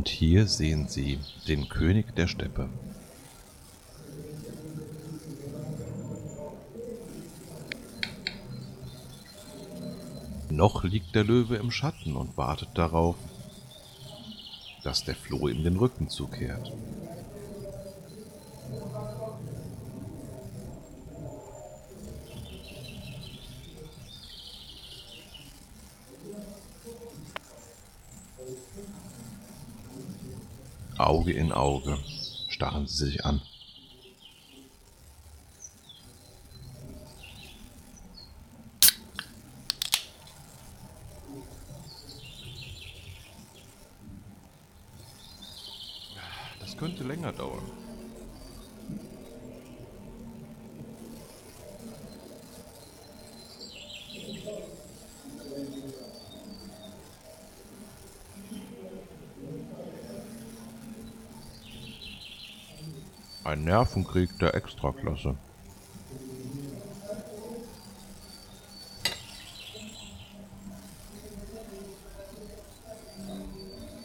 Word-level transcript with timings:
Und 0.00 0.08
hier 0.08 0.46
sehen 0.46 0.88
Sie 0.88 1.18
den 1.46 1.68
König 1.68 2.16
der 2.16 2.26
Steppe. 2.26 2.70
Noch 10.48 10.84
liegt 10.84 11.14
der 11.14 11.24
Löwe 11.24 11.56
im 11.56 11.70
Schatten 11.70 12.16
und 12.16 12.38
wartet 12.38 12.70
darauf, 12.76 13.16
dass 14.84 15.04
der 15.04 15.14
Floh 15.14 15.48
ihm 15.48 15.64
den 15.64 15.76
Rücken 15.76 16.08
zukehrt. 16.08 16.72
Auge 31.30 31.38
in 31.38 31.52
Auge 31.52 31.96
starren 32.48 32.88
sie 32.88 33.06
sich 33.06 33.24
an. 33.24 33.40
Das 46.58 46.76
könnte 46.76 47.04
länger 47.04 47.32
dauern. 47.32 47.62
Ein 63.42 63.59
Nervenkrieg 63.70 64.36
der 64.40 64.56
Extraklasse. 64.56 65.36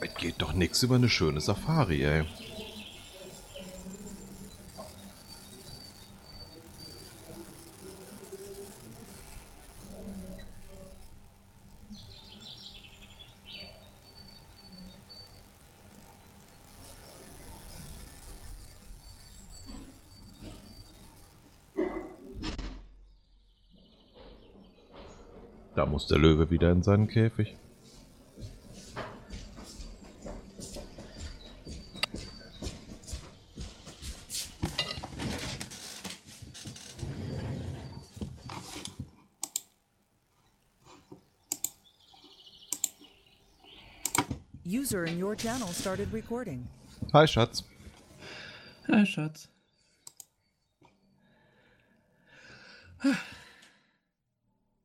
Es 0.01 0.15
geht 0.19 0.35
doch 0.37 0.53
nix 0.53 0.83
über 0.83 0.95
eine 0.95 1.09
schöne 1.09 1.41
Safari, 1.41 2.03
ey. 2.03 2.25
Muss 25.95 26.07
der 26.07 26.17
Löwe 26.17 26.51
wieder 26.51 26.73
in 26.73 26.83
seinen 26.83 27.07
Käfig. 27.07 27.55
User 44.65 45.05
in 45.05 45.17
your 45.17 45.37
channel 45.37 45.69
started 45.69 46.11
recording. 46.11 46.67
Hi, 47.13 47.25
Schatz. 47.25 47.63
Hi, 48.89 49.05
Schatz. 49.05 49.47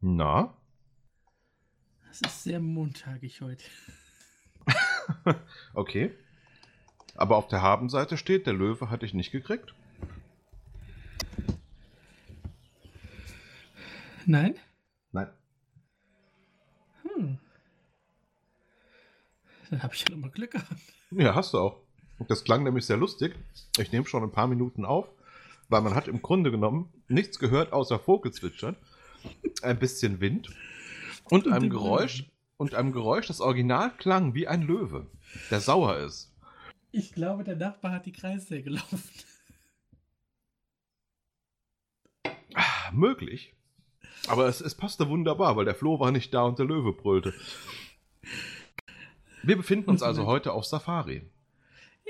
Na? 0.00 0.59
Sehr 2.50 2.58
montagig 2.58 3.40
heute. 3.42 3.62
Okay. 5.72 6.10
Aber 7.14 7.36
auf 7.36 7.46
der 7.46 7.62
Habenseite 7.62 8.16
steht, 8.16 8.44
der 8.44 8.54
Löwe 8.54 8.90
hatte 8.90 9.06
ich 9.06 9.14
nicht 9.14 9.30
gekriegt. 9.30 9.72
Nein? 14.26 14.56
Nein. 15.12 15.28
Hm. 17.02 17.38
Dann 19.70 19.82
habe 19.84 19.94
ich 19.94 20.00
ja 20.00 20.10
nochmal 20.10 20.30
Glück 20.30 20.50
gehabt. 20.50 20.80
Ja, 21.12 21.36
hast 21.36 21.54
du 21.54 21.58
auch. 21.58 21.76
Das 22.26 22.42
klang 22.42 22.64
nämlich 22.64 22.84
sehr 22.84 22.96
lustig. 22.96 23.36
Ich 23.78 23.92
nehme 23.92 24.06
schon 24.06 24.24
ein 24.24 24.32
paar 24.32 24.48
Minuten 24.48 24.84
auf, 24.84 25.06
weil 25.68 25.82
man 25.82 25.94
hat 25.94 26.08
im 26.08 26.20
Grunde 26.20 26.50
genommen 26.50 26.92
nichts 27.06 27.38
gehört 27.38 27.72
außer 27.72 28.00
Vogelzwitschern, 28.00 28.74
ein 29.62 29.78
bisschen 29.78 30.20
Wind 30.20 30.50
und 31.26 31.46
Und 31.46 31.52
einem 31.52 31.70
Geräusch 31.70 32.24
und 32.60 32.74
einem 32.74 32.92
Geräusch, 32.92 33.26
das 33.26 33.40
Original 33.40 33.90
klang 33.96 34.34
wie 34.34 34.46
ein 34.46 34.60
Löwe, 34.60 35.06
der 35.50 35.62
sauer 35.62 35.96
ist. 35.96 36.30
Ich 36.92 37.14
glaube, 37.14 37.42
der 37.42 37.56
Nachbar 37.56 37.92
hat 37.92 38.04
die 38.04 38.12
Kreissäge 38.12 38.64
gelaufen. 38.64 39.00
Ah, 42.52 42.90
möglich. 42.92 43.54
Aber 44.28 44.46
es, 44.46 44.60
es 44.60 44.74
passte 44.74 45.08
wunderbar, 45.08 45.56
weil 45.56 45.64
der 45.64 45.74
Floh 45.74 46.00
war 46.00 46.12
nicht 46.12 46.34
da 46.34 46.42
und 46.42 46.58
der 46.58 46.66
Löwe 46.66 46.92
brüllte. 46.92 47.32
Wir 49.42 49.56
befinden 49.56 49.88
uns 49.88 50.02
also 50.02 50.26
heute 50.26 50.52
auf 50.52 50.66
Safari. 50.66 51.22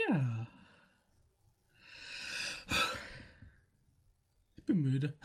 Ja. 0.09 0.49
Ich 4.57 4.65
bin 4.65 4.81
müde. 4.81 5.17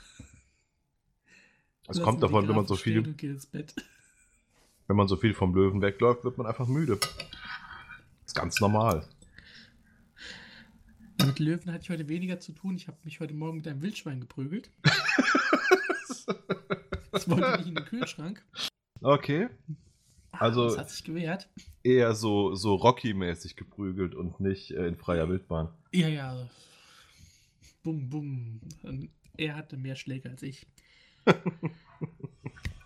Es 1.88 2.00
kommt 2.00 2.22
davon, 2.22 2.48
wenn 2.48 2.56
man 2.56 2.68
so 2.68 2.76
viel, 2.76 3.00
und 3.00 3.18
gehen 3.18 3.32
ins 3.32 3.48
Bett. 3.48 3.74
Wenn 4.88 4.96
man 4.96 5.08
so 5.08 5.16
viel 5.16 5.34
vom 5.34 5.54
Löwen 5.56 5.82
wegläuft, 5.82 6.24
wird 6.24 6.38
man 6.38 6.48
einfach 6.48 6.68
müde. 6.68 7.00
Ist 8.26 8.36
ganz 8.36 8.60
normal. 8.60 9.08
Mit 11.26 11.40
Löwen 11.40 11.72
hatte 11.72 11.84
ich 11.84 11.90
heute 11.90 12.08
weniger 12.08 12.40
zu 12.40 12.52
tun. 12.52 12.76
Ich 12.76 12.88
habe 12.88 12.98
mich 13.04 13.20
heute 13.20 13.34
Morgen 13.34 13.58
mit 13.58 13.68
einem 13.68 13.82
Wildschwein 13.82 14.20
geprügelt. 14.22 14.70
Das 17.12 17.30
wollte 17.30 17.58
nicht 17.60 17.70
in 17.70 17.76
den 17.76 17.86
Kühlschrank. 17.86 18.44
Okay. 19.02 19.48
Also 20.32 20.66
Das 20.66 20.78
hat 20.78 20.90
sich 20.90 21.06
gewehrt. 21.06 21.48
eher 21.82 22.14
so, 22.14 22.56
so 22.56 22.76
Rocky-mäßig 22.76 23.56
geprügelt 23.56 24.16
und 24.16 24.42
nicht 24.42 24.72
äh, 24.72 24.86
in 24.86 24.98
freier 24.98 25.30
Wildbahn. 25.30 25.70
Ja, 25.94 26.10
ja. 26.10 26.50
Bum, 27.84 28.10
bum. 28.10 28.60
Und 28.84 29.10
er 29.38 29.56
hatte 29.56 29.78
mehr 29.78 29.96
Schläge 29.96 30.30
als 30.30 30.44
ich. 30.44 30.68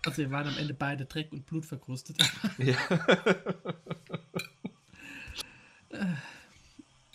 Also 0.06 0.18
wir 0.18 0.30
waren 0.30 0.48
am 0.48 0.56
Ende 0.56 0.74
beide 0.74 1.04
Dreck 1.04 1.32
und 1.32 1.46
Blut 1.46 1.66
verkrustet. 1.66 2.16
Ja. 2.58 2.76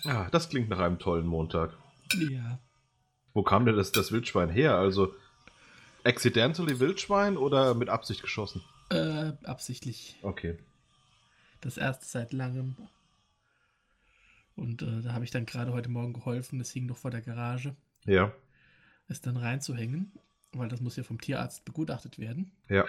ja, 0.04 0.30
das 0.32 0.50
klingt 0.50 0.70
nach 0.70 0.80
einem 0.80 1.00
tollen 1.00 1.26
Montag. 1.28 1.74
ja. 2.30 2.60
Wo 3.34 3.44
kam 3.44 3.66
denn 3.66 3.76
das, 3.76 3.92
das 3.92 4.12
Wildschwein 4.12 4.50
her? 4.50 4.76
Also 4.78 5.14
accidentally 6.04 6.80
Wildschwein 6.80 7.36
oder 7.38 7.74
mit 7.74 7.90
Absicht 7.90 8.22
geschossen? 8.22 8.62
Äh, 8.90 9.34
absichtlich. 9.44 10.18
Okay. 10.22 10.58
Das 11.62 11.78
erste 11.78 12.06
seit 12.06 12.32
langem. 12.32 12.78
Und 14.56 14.84
äh, 14.84 15.02
da 15.02 15.14
habe 15.14 15.26
ich 15.26 15.32
dann 15.32 15.46
gerade 15.46 15.74
heute 15.74 15.90
Morgen 15.90 16.14
geholfen. 16.14 16.62
Es 16.62 16.72
hing 16.72 16.86
noch 16.86 16.98
vor 16.98 17.12
der 17.12 17.22
Garage, 17.22 17.76
Ja, 18.06 18.32
es 19.08 19.20
dann 19.22 19.36
reinzuhängen, 19.38 20.14
weil 20.60 20.70
das 20.70 20.82
muss 20.82 20.96
ja 20.96 21.04
vom 21.04 21.20
Tierarzt 21.20 21.66
begutachtet 21.66 22.20
werden. 22.20 22.52
ja. 22.70 22.86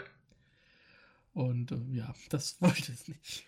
Und 1.33 1.71
äh, 1.73 1.85
ja, 1.91 2.15
das 2.31 2.61
wollte 2.63 2.93
es 2.93 3.09
nicht. 3.09 3.47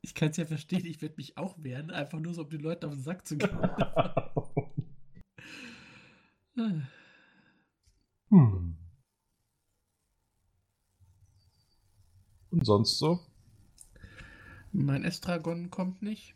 ich 0.00 0.14
kann 0.14 0.30
es 0.30 0.36
ja 0.36 0.44
verstehen, 0.44 0.84
ich 0.84 1.00
werde 1.00 1.14
mich 1.16 1.38
auch 1.38 1.56
wehren, 1.62 1.92
einfach 1.92 2.18
nur 2.18 2.34
so, 2.34 2.42
um 2.42 2.50
den 2.50 2.60
Leuten 2.60 2.86
auf 2.86 2.92
den 2.92 3.02
Sack 3.02 3.26
zu 3.26 3.36
gehen. 3.36 3.50
Hm. 8.30 8.76
Und 12.50 12.64
sonst 12.64 12.98
so? 12.98 13.20
mein 14.74 15.04
Estragon 15.04 15.70
kommt 15.70 16.02
nicht. 16.02 16.34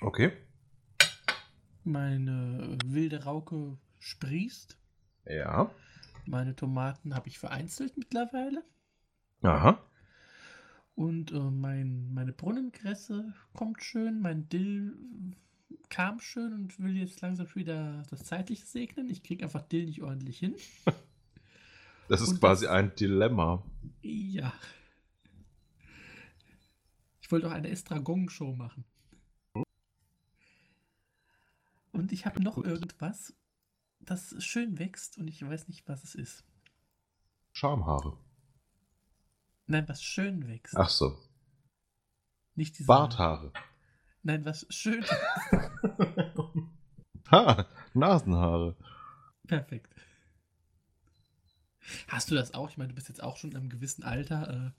Okay. 0.00 0.32
Meine 1.84 2.76
wilde 2.84 3.24
Rauke 3.24 3.76
sprießt. 3.98 4.76
Ja. 5.26 5.70
Meine 6.26 6.54
Tomaten 6.54 7.14
habe 7.14 7.28
ich 7.28 7.38
vereinzelt 7.38 7.96
mittlerweile. 7.96 8.62
Aha. 9.42 9.82
Und 10.94 11.32
äh, 11.32 11.38
mein, 11.38 12.12
meine 12.12 12.32
Brunnenkresse 12.32 13.32
kommt 13.54 13.82
schön. 13.82 14.20
Mein 14.20 14.48
Dill 14.48 14.94
kam 15.88 16.20
schön 16.20 16.52
und 16.52 16.78
will 16.78 16.96
jetzt 16.96 17.20
langsam 17.22 17.46
wieder 17.54 18.02
das 18.10 18.24
Zeitliche 18.24 18.66
segnen. 18.66 19.08
Ich 19.08 19.22
kriege 19.22 19.44
einfach 19.44 19.62
Dill 19.62 19.86
nicht 19.86 20.02
ordentlich 20.02 20.38
hin. 20.38 20.54
Das 22.08 22.20
ist 22.22 22.30
Und 22.30 22.40
quasi 22.40 22.64
das- 22.64 22.74
ein 22.74 22.92
Dilemma. 22.96 23.62
Ja. 24.02 24.52
Ich 27.20 27.30
wollte 27.30 27.46
auch 27.46 27.52
eine 27.52 27.68
Estragon-Show 27.70 28.52
machen. 28.56 28.84
Und 32.10 32.14
ich 32.14 32.26
habe 32.26 32.42
noch 32.42 32.58
irgendwas, 32.58 33.36
das 34.00 34.34
schön 34.42 34.80
wächst 34.80 35.16
und 35.18 35.28
ich 35.28 35.48
weiß 35.48 35.68
nicht, 35.68 35.88
was 35.88 36.02
es 36.02 36.16
ist. 36.16 36.44
Schamhaare. 37.52 38.18
Nein, 39.68 39.88
was 39.88 40.02
schön 40.02 40.48
wächst. 40.48 40.76
Ach 40.76 40.88
so. 40.88 41.16
Nicht 42.56 42.76
diese. 42.76 42.88
Barthaare. 42.88 43.52
Nein, 44.24 44.44
was 44.44 44.66
schön. 44.70 45.04
ha, 47.30 47.68
Nasenhaare. 47.94 48.76
Perfekt. 49.46 49.94
Hast 52.08 52.28
du 52.28 52.34
das 52.34 52.54
auch? 52.54 52.70
Ich 52.70 52.76
meine, 52.76 52.88
du 52.88 52.96
bist 52.96 53.08
jetzt 53.08 53.22
auch 53.22 53.36
schon 53.36 53.52
in 53.52 53.56
einem 53.56 53.70
gewissen 53.70 54.02
Alter. 54.02 54.50
Äh, 54.50 54.72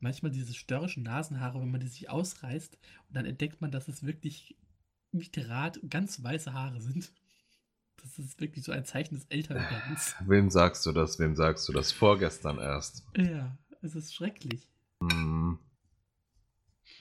manchmal 0.00 0.30
diese 0.30 0.52
störrischen 0.52 1.04
Nasenhaare, 1.04 1.58
wenn 1.58 1.70
man 1.70 1.80
die 1.80 1.88
sich 1.88 2.10
ausreißt 2.10 2.76
und 3.08 3.16
dann 3.16 3.24
entdeckt 3.24 3.62
man, 3.62 3.70
dass 3.70 3.88
es 3.88 4.04
wirklich 4.04 4.58
nicht 5.16 5.36
Rat 5.48 5.80
ganz 5.88 6.22
weiße 6.22 6.52
Haare 6.52 6.80
sind. 6.80 7.12
Das 8.02 8.18
ist 8.18 8.40
wirklich 8.40 8.64
so 8.64 8.72
ein 8.72 8.84
Zeichen 8.84 9.14
des 9.14 9.24
Älterwerdens. 9.26 10.14
Wem 10.26 10.50
sagst 10.50 10.86
du 10.86 10.92
das? 10.92 11.18
Wem 11.18 11.34
sagst 11.34 11.68
du 11.68 11.72
das? 11.72 11.92
Vorgestern 11.92 12.58
erst. 12.58 13.04
Ja, 13.16 13.56
es 13.82 13.94
ist 13.94 14.14
schrecklich. 14.14 14.68
Hm. 15.02 15.58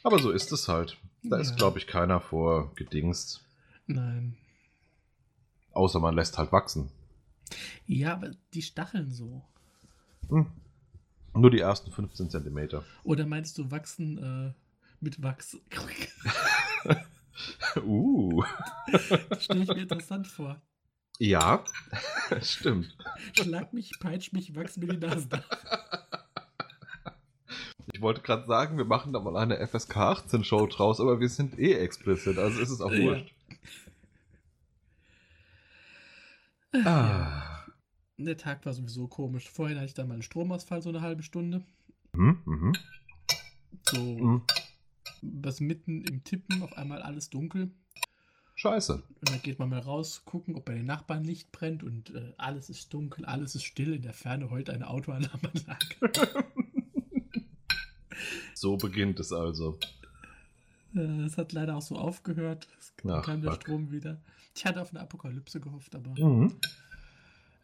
Aber 0.04 0.20
so 0.20 0.32
ist 0.32 0.52
es 0.52 0.68
halt. 0.68 0.98
Da 1.24 1.38
ist, 1.38 1.52
Ja. 1.52 1.56
glaube 1.58 1.78
ich, 1.80 1.88
keiner 1.88 2.20
vor 2.22 2.74
gedingst. 2.76 3.44
Nein. 3.88 4.38
Außer 5.72 6.00
man 6.00 6.16
lässt 6.16 6.38
halt 6.38 6.52
wachsen. 6.52 6.90
Ja, 7.86 8.14
aber 8.14 8.32
die 8.54 8.62
stacheln 8.62 9.12
so. 9.12 9.44
Hm. 10.30 10.48
Nur 11.34 11.52
die 11.52 11.60
ersten 11.60 11.92
15 11.92 12.30
Zentimeter. 12.30 12.84
Oder 13.04 13.26
meinst 13.26 13.58
du 13.58 13.70
wachsen 13.70 14.18
äh, 14.18 14.54
mit 15.02 15.22
Wachs? 15.22 15.58
Uh. 17.78 18.44
Stelle 19.40 19.64
ich 19.64 19.68
mir 19.68 19.82
interessant 19.82 20.28
vor. 20.28 20.62
Ja, 21.20 21.64
stimmt. 22.42 22.96
Schlag 23.34 23.72
mich, 23.74 23.92
peitsch 24.00 24.34
mich, 24.34 24.56
wachs 24.56 24.78
mir 24.78 24.88
die 24.88 24.98
Nase 24.98 25.28
da. 25.28 25.44
Ich 27.94 28.02
wollte 28.02 28.22
gerade 28.22 28.46
sagen, 28.48 28.78
wir 28.78 28.86
machen 28.86 29.14
da 29.14 29.20
mal 29.20 29.38
eine 29.38 29.66
FSK 29.66 29.96
18 29.98 30.44
Show 30.44 30.68
draus, 30.68 31.00
aber 31.00 31.20
wir 31.20 31.30
sind 31.30 31.58
eh 31.58 31.74
explicit, 31.74 32.38
also 32.38 32.60
ist 32.60 32.70
es 32.70 32.82
auch 32.82 32.92
Ja. 32.92 33.04
wurscht. 33.04 33.34
Ah. 36.84 37.64
Der 38.18 38.38
Tag 38.38 38.66
war 38.66 38.74
sowieso 38.74 39.08
komisch. 39.08 39.50
Vorhin 39.50 39.78
hatte 39.78 39.88
ich 39.88 39.94
dann 39.94 40.08
mal 40.08 40.16
einen 40.16 40.24
Stromausfall, 40.24 40.82
so 40.82 40.90
eine 40.90 41.02
halbe 41.02 41.24
Stunde. 41.24 41.64
Mhm, 42.14 42.42
mhm, 42.46 42.74
So 43.84 44.00
mhm. 44.02 44.42
Was 45.42 45.60
mitten 45.60 46.02
im 46.04 46.24
Tippen, 46.24 46.62
auf 46.62 46.74
einmal 46.78 47.02
alles 47.02 47.30
dunkel. 47.30 47.72
Scheiße. 48.58 48.94
Und 49.20 49.30
dann 49.30 49.42
geht 49.42 49.60
man 49.60 49.70
mal 49.70 49.80
raus, 49.80 50.24
gucken, 50.24 50.56
ob 50.56 50.66
bei 50.66 50.74
den 50.76 50.86
Nachbarn 50.86 51.24
Licht 51.26 51.52
brennt 51.52 51.84
und 51.84 52.16
äh, 52.16 52.34
alles 52.38 52.70
ist 52.70 52.94
dunkel, 52.94 53.26
alles 53.26 53.54
ist 53.56 53.64
still. 53.66 53.94
In 53.94 54.02
der 54.02 54.14
Ferne 54.14 54.50
heult 54.50 54.70
eine 54.70 54.90
Autoalarmanlage. 54.90 55.86
So 58.54 58.78
beginnt 58.78 59.20
es 59.20 59.34
also. 59.34 59.78
Äh, 60.96 61.00
Es 61.26 61.38
hat 61.38 61.52
leider 61.52 61.76
auch 61.76 61.82
so 61.82 61.98
aufgehört. 61.98 62.68
Es 62.80 62.94
Ach, 63.08 63.24
kam 63.26 63.42
der 63.42 63.52
fuck. 63.52 63.62
Strom 63.64 63.92
wieder. 63.92 64.22
Ich 64.56 64.66
hatte 64.66 64.82
auf 64.82 64.92
eine 64.92 65.02
Apokalypse 65.02 65.60
gehofft, 65.60 65.94
aber 65.96 66.12
Mhm. 66.18 66.56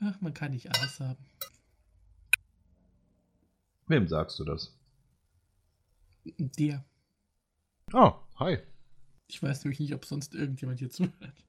ach, 0.01 0.19
man 0.19 0.33
kann 0.33 0.51
nicht 0.51 0.69
alles 0.75 0.99
haben. 0.99 1.23
Wem 3.87 4.07
sagst 4.07 4.37
du 4.39 4.43
das? 4.43 4.75
Dir. 6.37 6.83
Ah, 7.93 8.19
hi. 8.39 8.57
Ich 9.27 9.41
weiß 9.41 9.63
nämlich 9.63 9.79
nicht, 9.79 9.93
ob 9.93 10.05
sonst 10.05 10.33
irgendjemand 10.33 10.79
hier 10.79 10.89
zuhört. 10.89 11.45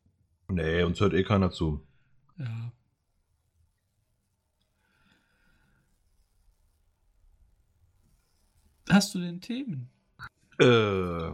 Nee, 0.49 0.83
uns 0.83 1.01
hört 1.01 1.15
eh 1.15 1.23
keiner 1.23 1.51
zu. 1.51 1.87
Ja. 2.37 2.73
Hast 8.89 9.15
du 9.15 9.21
denn 9.21 9.41
Themen? 9.41 9.91
Äh, 10.59 11.31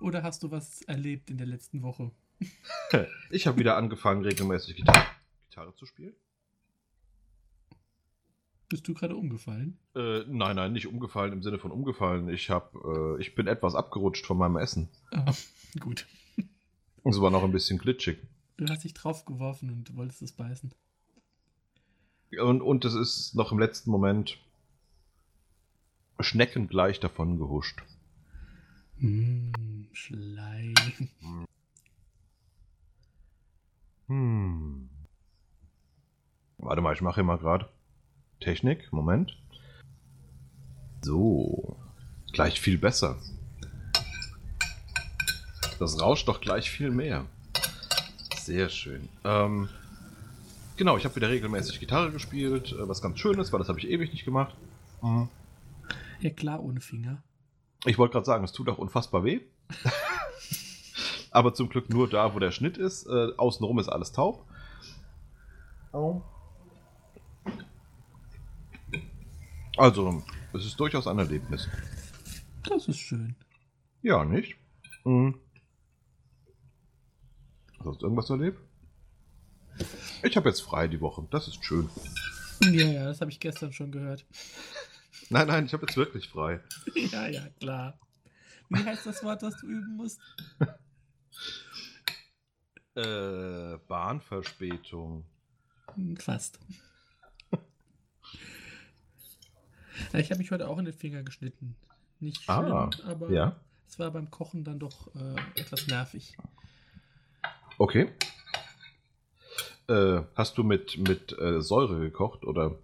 Oder 0.00 0.22
hast 0.22 0.42
du 0.42 0.50
was 0.50 0.82
erlebt 0.82 1.30
in 1.30 1.38
der 1.38 1.46
letzten 1.46 1.82
Woche? 1.82 2.10
ich 3.30 3.46
habe 3.46 3.58
wieder 3.58 3.76
angefangen, 3.76 4.22
regelmäßig 4.24 4.76
Gitarre, 4.76 5.06
Gitarre 5.48 5.74
zu 5.74 5.86
spielen. 5.86 6.14
Bist 8.68 8.86
du 8.86 8.92
gerade 8.92 9.16
umgefallen? 9.16 9.78
Äh, 9.94 10.24
nein, 10.26 10.56
nein, 10.56 10.72
nicht 10.74 10.86
umgefallen 10.86 11.32
im 11.32 11.42
Sinne 11.42 11.58
von 11.58 11.70
umgefallen. 11.70 12.28
Ich 12.28 12.50
hab, 12.50 12.74
äh, 12.74 13.18
ich 13.18 13.34
bin 13.34 13.46
etwas 13.46 13.74
abgerutscht 13.74 14.26
von 14.26 14.36
meinem 14.36 14.58
Essen. 14.58 14.90
Ah, 15.10 15.32
gut. 15.80 16.06
Es 17.04 17.18
war 17.20 17.30
noch 17.30 17.44
ein 17.44 17.52
bisschen 17.52 17.78
glitschig. 17.78 18.18
Du 18.58 18.68
hast 18.68 18.84
dich 18.84 18.92
draufgeworfen 18.92 19.70
und 19.70 19.96
wolltest 19.96 20.20
es 20.20 20.32
beißen. 20.32 20.74
Und, 22.38 22.60
und 22.60 22.84
es 22.84 22.94
ist 22.94 23.34
noch 23.34 23.52
im 23.52 23.58
letzten 23.58 23.90
Moment 23.90 24.38
schneckengleich 26.20 27.00
davon 27.00 27.38
gehuscht. 27.38 27.80
Hm, 28.98 29.88
Schleim. 29.92 30.74
Hm. 34.08 34.90
Warte 36.58 36.82
mal, 36.82 36.92
ich 36.92 37.00
mache 37.00 37.14
hier 37.14 37.24
mal 37.24 37.38
gerade 37.38 37.70
Technik. 38.40 38.92
Moment. 38.92 39.36
So. 41.02 41.76
Gleich 42.32 42.60
viel 42.60 42.78
besser. 42.78 43.16
Das 45.78 46.00
rauscht 46.00 46.28
doch 46.28 46.40
gleich 46.40 46.70
viel 46.70 46.90
mehr. 46.90 47.26
Sehr 48.36 48.68
schön. 48.68 49.08
Ähm, 49.24 49.68
genau, 50.76 50.96
ich 50.96 51.04
habe 51.04 51.16
wieder 51.16 51.28
regelmäßig 51.28 51.78
Gitarre 51.80 52.10
gespielt, 52.10 52.72
äh, 52.72 52.88
was 52.88 53.02
ganz 53.02 53.18
schön 53.18 53.38
ist, 53.38 53.52
weil 53.52 53.58
das 53.58 53.68
habe 53.68 53.78
ich 53.78 53.88
ewig 53.88 54.10
nicht 54.12 54.24
gemacht. 54.24 54.54
Mhm. 55.02 55.28
Ja 56.20 56.30
klar, 56.30 56.62
ohne 56.62 56.80
Finger. 56.80 57.22
Ich 57.84 57.98
wollte 57.98 58.12
gerade 58.12 58.26
sagen, 58.26 58.44
es 58.44 58.52
tut 58.52 58.68
auch 58.68 58.78
unfassbar 58.78 59.22
weh. 59.24 59.40
Aber 61.30 61.54
zum 61.54 61.68
Glück 61.68 61.90
nur 61.90 62.08
da, 62.08 62.34
wo 62.34 62.38
der 62.38 62.50
Schnitt 62.50 62.76
ist. 62.76 63.06
Äh, 63.06 63.32
außenrum 63.36 63.78
ist 63.78 63.88
alles 63.88 64.12
taub. 64.12 64.44
Also, 69.78 70.24
es 70.54 70.64
ist 70.66 70.78
durchaus 70.80 71.06
ein 71.06 71.18
Erlebnis. 71.20 71.68
Das 72.68 72.88
ist 72.88 72.98
schön. 72.98 73.36
Ja, 74.02 74.24
nicht? 74.24 74.56
Mhm. 75.04 75.38
Hast 77.84 78.02
du 78.02 78.06
irgendwas 78.06 78.28
erlebt? 78.28 78.58
Ich 80.24 80.36
habe 80.36 80.48
jetzt 80.48 80.62
frei 80.62 80.88
die 80.88 81.00
Woche. 81.00 81.26
Das 81.30 81.46
ist 81.46 81.64
schön. 81.64 81.88
Ja, 82.60 82.86
ja, 82.86 83.04
das 83.04 83.20
habe 83.20 83.30
ich 83.30 83.38
gestern 83.38 83.72
schon 83.72 83.92
gehört. 83.92 84.26
Nein, 85.30 85.46
nein, 85.46 85.66
ich 85.66 85.74
habe 85.74 85.84
jetzt 85.86 85.96
wirklich 85.96 86.28
frei. 86.28 86.60
Ja, 87.12 87.28
ja, 87.28 87.46
klar. 87.60 87.98
Wie 88.70 88.82
heißt 88.82 89.04
das 89.04 89.22
Wort, 89.22 89.42
das 89.42 89.58
du 89.58 89.66
üben 89.66 89.96
musst? 89.96 90.18
Äh, 92.94 93.76
Bahnverspätung. 93.86 95.26
Hm, 95.94 96.16
Fast. 96.16 96.58
Ja, 97.52 97.58
ich 100.14 100.30
habe 100.30 100.38
mich 100.38 100.50
heute 100.50 100.68
auch 100.68 100.78
in 100.78 100.84
den 100.84 100.94
Finger 100.94 101.22
geschnitten. 101.22 101.74
Nicht 102.20 102.42
schlimm, 102.42 102.56
Ah, 102.56 102.90
aber 103.06 103.30
Ja. 103.30 103.56
es 103.88 103.98
war 103.98 104.10
beim 104.10 104.30
Kochen 104.30 104.64
dann 104.64 104.78
doch 104.78 105.14
äh, 105.14 105.60
etwas 105.60 105.86
nervig. 105.86 106.36
Okay. 107.78 108.10
Äh, 109.88 110.22
hast 110.34 110.58
du 110.58 110.64
mit, 110.64 110.98
mit 110.98 111.36
äh, 111.38 111.60
Säure 111.62 112.00
gekocht 112.00 112.44
oder? 112.44 112.76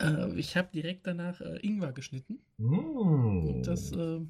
Äh, 0.00 0.34
ich 0.38 0.56
habe 0.56 0.68
direkt 0.72 1.06
danach 1.06 1.40
äh, 1.40 1.58
Ingwer 1.62 1.92
geschnitten. 1.92 2.38
Mm. 2.56 3.62
Das, 3.62 3.92
äh, 3.92 4.20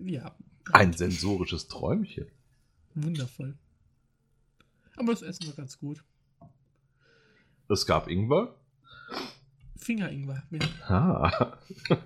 ja. 0.00 0.34
Ein 0.72 0.92
sensorisches 0.92 1.68
Träumchen. 1.68 2.26
Wundervoll. 2.94 3.56
Aber 4.96 5.12
das 5.12 5.22
Essen 5.22 5.46
war 5.46 5.54
ganz 5.54 5.78
gut. 5.78 6.02
Es 7.68 7.86
gab 7.86 8.08
Ingwer. 8.08 8.54
Finger-Ingwer. 9.80 10.42
Ja. 10.50 10.60
Ah. 10.88 11.58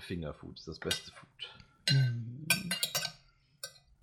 Fingerfood 0.00 0.58
ist 0.58 0.66
das 0.66 0.78
beste 0.78 1.12
Food. 1.12 1.50
Hm. 1.90 2.46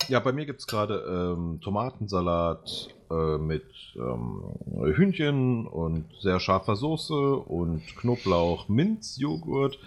Ja, 0.07 0.19
bei 0.19 0.31
mir 0.31 0.45
gibt 0.45 0.59
es 0.59 0.67
gerade 0.67 0.99
ähm, 1.35 1.59
Tomatensalat 1.61 2.95
äh, 3.09 3.37
mit 3.39 3.65
ähm, 3.95 4.53
Hühnchen 4.95 5.65
und 5.65 6.05
sehr 6.21 6.39
scharfer 6.39 6.75
Soße 6.75 7.37
und 7.37 7.83
Knoblauch, 7.97 8.69
Minz, 8.69 9.17
Joghurt 9.17 9.79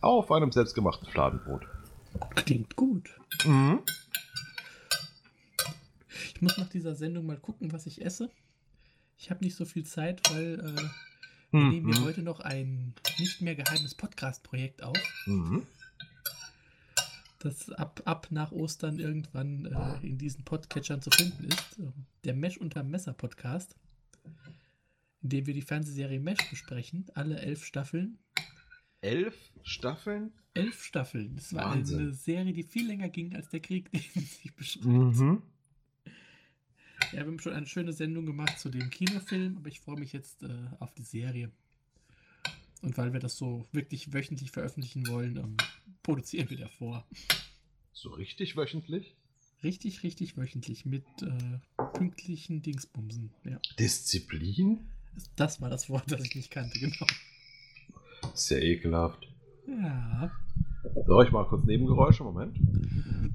auf 0.00 0.30
einem 0.30 0.52
selbstgemachten 0.52 1.08
Fladenbrot. 1.08 1.62
Klingt 2.36 2.76
gut. 2.76 3.10
Mhm. 3.44 3.80
Ich 6.34 6.40
muss 6.40 6.56
nach 6.56 6.68
dieser 6.68 6.94
Sendung 6.94 7.26
mal 7.26 7.38
gucken, 7.38 7.72
was 7.72 7.86
ich 7.86 8.04
esse. 8.04 8.30
Ich 9.18 9.30
habe 9.30 9.44
nicht 9.44 9.56
so 9.56 9.64
viel 9.64 9.84
Zeit, 9.84 10.20
weil 10.30 10.60
äh, 10.60 10.82
Mhm. 11.54 11.68
nehmen 11.70 11.92
hier 11.92 12.04
heute 12.04 12.22
noch 12.22 12.40
ein 12.40 12.94
nicht 13.18 13.40
mehr 13.40 13.54
geheimes 13.54 13.94
Podcast-Projekt 13.94 14.82
auf. 14.82 14.98
Mhm. 15.26 15.62
das 17.38 17.70
ab, 17.72 18.02
ab 18.06 18.26
nach 18.30 18.50
Ostern 18.52 18.98
irgendwann 18.98 19.66
äh, 19.66 20.06
in 20.06 20.18
diesen 20.18 20.44
Podcatchern 20.44 21.00
zu 21.00 21.10
finden 21.10 21.44
ist. 21.44 21.80
Der 22.24 22.34
Mesh 22.34 22.56
unter 22.56 22.82
Messer 22.82 23.12
Podcast, 23.12 23.76
in 25.22 25.28
dem 25.28 25.46
wir 25.46 25.54
die 25.54 25.62
Fernsehserie 25.62 26.18
Mesh 26.18 26.50
besprechen. 26.50 27.06
Alle 27.14 27.38
elf 27.38 27.64
Staffeln. 27.64 28.18
Elf 29.00 29.36
Staffeln? 29.62 30.32
Elf 30.54 30.82
Staffeln. 30.82 31.36
Das 31.36 31.52
war 31.54 31.70
Wahnsinn. 31.70 31.98
eine 32.00 32.12
Serie, 32.12 32.52
die 32.52 32.62
viel 32.64 32.86
länger 32.86 33.10
ging 33.10 33.34
als 33.36 33.48
der 33.50 33.60
Krieg, 33.60 33.92
den 34.14 34.22
sie 34.22 34.50
beschreibt. 34.56 34.86
Mhm. 34.86 35.42
Ja, 37.12 37.20
wir 37.20 37.26
haben 37.26 37.38
schon 37.38 37.52
eine 37.52 37.66
schöne 37.66 37.92
Sendung 37.92 38.26
gemacht 38.26 38.58
zu 38.58 38.68
dem 38.68 38.90
Kinofilm, 38.90 39.56
aber 39.56 39.68
ich 39.68 39.80
freue 39.80 39.98
mich 39.98 40.12
jetzt 40.12 40.42
äh, 40.42 40.48
auf 40.80 40.92
die 40.94 41.02
Serie. 41.02 41.50
Und 42.82 42.98
weil 42.98 43.12
wir 43.12 43.20
das 43.20 43.36
so 43.36 43.66
wirklich 43.72 44.12
wöchentlich 44.12 44.50
veröffentlichen 44.50 45.06
wollen, 45.08 45.36
ähm, 45.36 45.56
produzieren 46.02 46.50
wir 46.50 46.58
davor. 46.58 47.06
So 47.92 48.10
richtig 48.10 48.56
wöchentlich? 48.56 49.16
Richtig, 49.62 50.02
richtig 50.02 50.36
wöchentlich 50.36 50.84
mit 50.84 51.04
äh, 51.22 51.84
pünktlichen 51.94 52.60
Dingsbumsen. 52.60 53.30
Ja. 53.44 53.58
Disziplin? 53.78 54.90
Das 55.36 55.60
war 55.60 55.70
das 55.70 55.88
Wort, 55.88 56.10
das 56.10 56.22
ich 56.22 56.34
nicht 56.34 56.50
kannte, 56.50 56.78
genau. 56.78 57.06
Sehr 58.34 58.62
ekelhaft. 58.62 59.28
Ja, 59.66 60.30
Soll 61.06 61.24
ich 61.24 61.32
mal 61.32 61.46
kurz 61.46 61.64
Nebengeräusche? 61.64 62.24
Moment. 62.24 62.58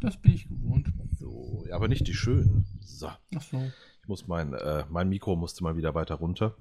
das 0.02 0.18
bin 0.18 0.34
ich 0.34 0.48
gewohnt. 0.48 0.88
So, 1.20 1.66
ja, 1.68 1.76
aber 1.76 1.88
nicht 1.88 2.08
die 2.08 2.14
schönen. 2.14 2.66
So. 2.82 3.12
Ach 3.36 3.42
so. 3.42 3.72
Ich 4.02 4.08
muss 4.08 4.28
mein, 4.28 4.54
äh, 4.54 4.86
mein 4.90 5.10
Mikro 5.10 5.36
musste 5.36 5.64
mal 5.64 5.78
wieder 5.78 5.94
weiter 5.96 6.16
runter, 6.16 6.56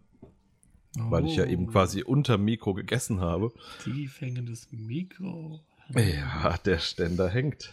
weil 0.96 1.26
ich 1.26 1.36
ja 1.36 1.44
Oh, 1.44 1.48
eben 1.48 1.66
quasi 1.68 2.02
unter 2.02 2.38
Mikro 2.38 2.74
gegessen 2.74 3.20
habe. 3.20 3.52
Tief 3.82 4.20
hängendes 4.20 4.68
Mikro. 4.70 5.60
Ja, 5.94 6.58
der 6.58 6.78
Ständer 6.78 7.28
hängt. 7.28 7.72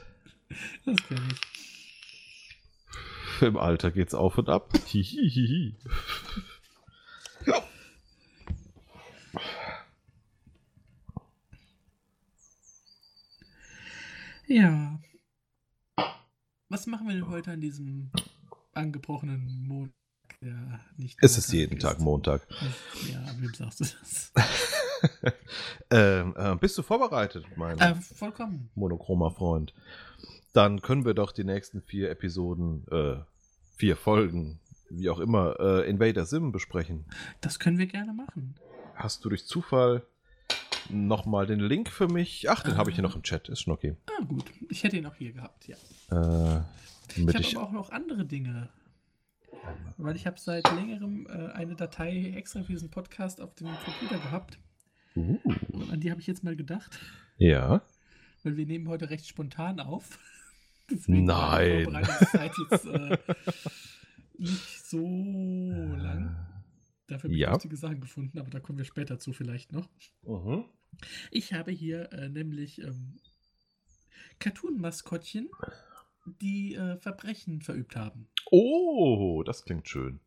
Das 0.86 0.98
kenne 1.08 1.28
ich. 1.32 1.42
Im 3.42 3.58
Alter 3.58 3.92
geht's 3.92 4.14
auf 4.14 4.38
und 4.38 4.48
ab. 4.48 4.72
Hihihihi. 4.86 5.76
Ja. 14.48 15.00
Was 16.86 16.92
machen 16.92 17.08
wir 17.08 17.16
denn 17.16 17.30
heute 17.30 17.50
an 17.50 17.62
diesem 17.62 18.12
angebrochenen 18.76 19.66
Montag? 19.68 19.96
Der 20.40 20.80
nicht 20.98 21.18
Es 21.20 21.36
ist 21.36 21.52
jeden 21.52 21.80
Tag 21.80 22.00
Montag. 22.00 22.48
Ja, 23.12 23.26
wem 23.40 23.52
sagst 23.56 23.80
du 23.80 23.86
das? 23.86 24.32
ähm, 25.90 26.36
äh, 26.38 26.56
bist 26.58 26.78
du 26.78 26.84
vorbereitet, 26.84 27.44
mein 27.56 27.80
äh, 27.80 27.96
vollkommen. 27.96 28.70
monochromer 28.76 29.32
Freund? 29.32 29.74
Dann 30.54 30.84
können 30.84 31.06
wir 31.06 31.16
doch 31.16 31.32
die 31.32 31.44
nächsten 31.44 31.82
vier 31.82 32.12
Episoden, 32.12 32.86
äh, 32.92 33.16
vier 33.78 33.96
Folgen, 33.96 34.60
wie 34.92 35.10
auch 35.10 35.20
immer, 35.20 35.60
äh, 35.60 35.90
Invader 35.90 36.28
Sim 36.28 36.52
besprechen. 36.52 37.06
Das 37.42 37.58
können 37.58 37.80
wir 37.80 37.88
gerne 37.88 38.14
machen. 38.14 38.54
Hast 38.94 39.26
du 39.26 39.30
durch 39.30 39.48
Zufall 39.48 40.06
nochmal 40.90 41.46
den 41.46 41.60
Link 41.60 41.90
für 41.90 42.08
mich? 42.08 42.50
Ach, 42.50 42.64
den 42.64 42.78
habe 42.78 42.90
ich 42.90 42.96
hier 42.96 43.04
noch 43.04 43.16
im 43.16 43.24
Chat, 43.24 43.50
ist 43.50 43.62
schon 43.62 43.74
okay. 43.74 43.96
Ah, 44.08 44.24
gut. 44.24 44.46
Ich 44.70 44.84
hätte 44.84 44.98
ihn 44.98 45.06
auch 45.06 45.16
hier 45.16 45.32
gehabt, 45.34 45.68
ja. 45.68 45.76
Äh, 46.12 46.62
Ich 47.16 47.28
habe 47.28 47.40
ich, 47.42 47.58
aber 47.58 47.68
auch 47.68 47.72
noch 47.72 47.90
andere 47.92 48.26
Dinge. 48.26 48.70
Weil 49.98 50.16
ich 50.16 50.28
habe 50.28 50.40
seit 50.40 50.70
längerem 50.76 51.26
äh, 51.28 51.52
eine 51.54 51.76
Datei 51.76 52.34
extra 52.36 52.62
für 52.64 52.74
diesen 52.74 52.92
Podcast 52.92 53.42
auf 53.42 53.56
dem 53.56 53.68
Computer 53.84 54.18
gehabt. 54.20 54.60
uh, 55.16 55.40
Und 55.72 55.92
an 55.92 56.00
die 56.00 56.12
habe 56.12 56.22
ich 56.22 56.28
jetzt 56.28 56.44
mal 56.44 56.56
gedacht. 56.56 57.00
ja. 57.38 57.82
Weil 58.44 58.58
wir 58.58 58.68
nehmen 58.68 58.88
heute 58.90 59.10
recht 59.10 59.28
spontan 59.28 59.80
auf. 59.80 60.20
Deswegen 60.92 61.24
Nein. 61.26 61.86
Vorbereitungszeit 61.86 62.52
jetzt 62.70 62.86
äh, 62.86 63.18
nicht 64.38 64.86
so 64.86 65.00
lang. 65.98 66.36
Dafür 67.08 67.24
habe 67.30 67.34
ich 67.34 67.40
Ja. 67.40 67.54
lustige 67.54 67.76
Sachen 67.76 68.02
gefunden, 68.02 68.38
aber 68.38 68.52
da 68.52 68.60
kommen 68.60 68.78
wir 68.78 68.86
später 68.86 69.18
zu 69.18 69.34
vielleicht 69.34 69.72
noch. 69.72 69.90
Mhm. 70.24 70.66
Ich 71.32 71.54
habe 71.54 71.72
hier 71.72 72.12
äh, 72.14 72.30
nämlich 72.30 72.82
ähm, 72.82 73.18
Cartoon-Maskottchen, 74.40 75.50
die 76.42 76.76
äh, 76.76 76.98
Verbrechen 76.98 77.62
verübt 77.62 77.96
haben. 77.96 78.28
Oh, 78.52 79.44
das 79.46 79.64
klingt 79.64 79.88
schön. 79.90 80.20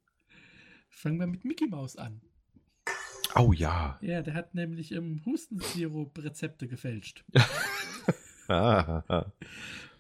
Fangen 0.91 1.19
wir 1.19 1.27
mit 1.27 1.45
Mickey 1.45 1.67
Mouse 1.67 1.97
an. 1.97 2.21
Oh 3.35 3.53
ja. 3.53 3.99
Ja, 4.01 4.23
der 4.23 4.35
hat 4.35 4.55
nämlich 4.55 4.93
im 4.93 5.25
Hustensirup 5.27 6.19
Rezepte 6.19 6.69
gefälscht. 6.69 7.25
Ah, 8.51 9.05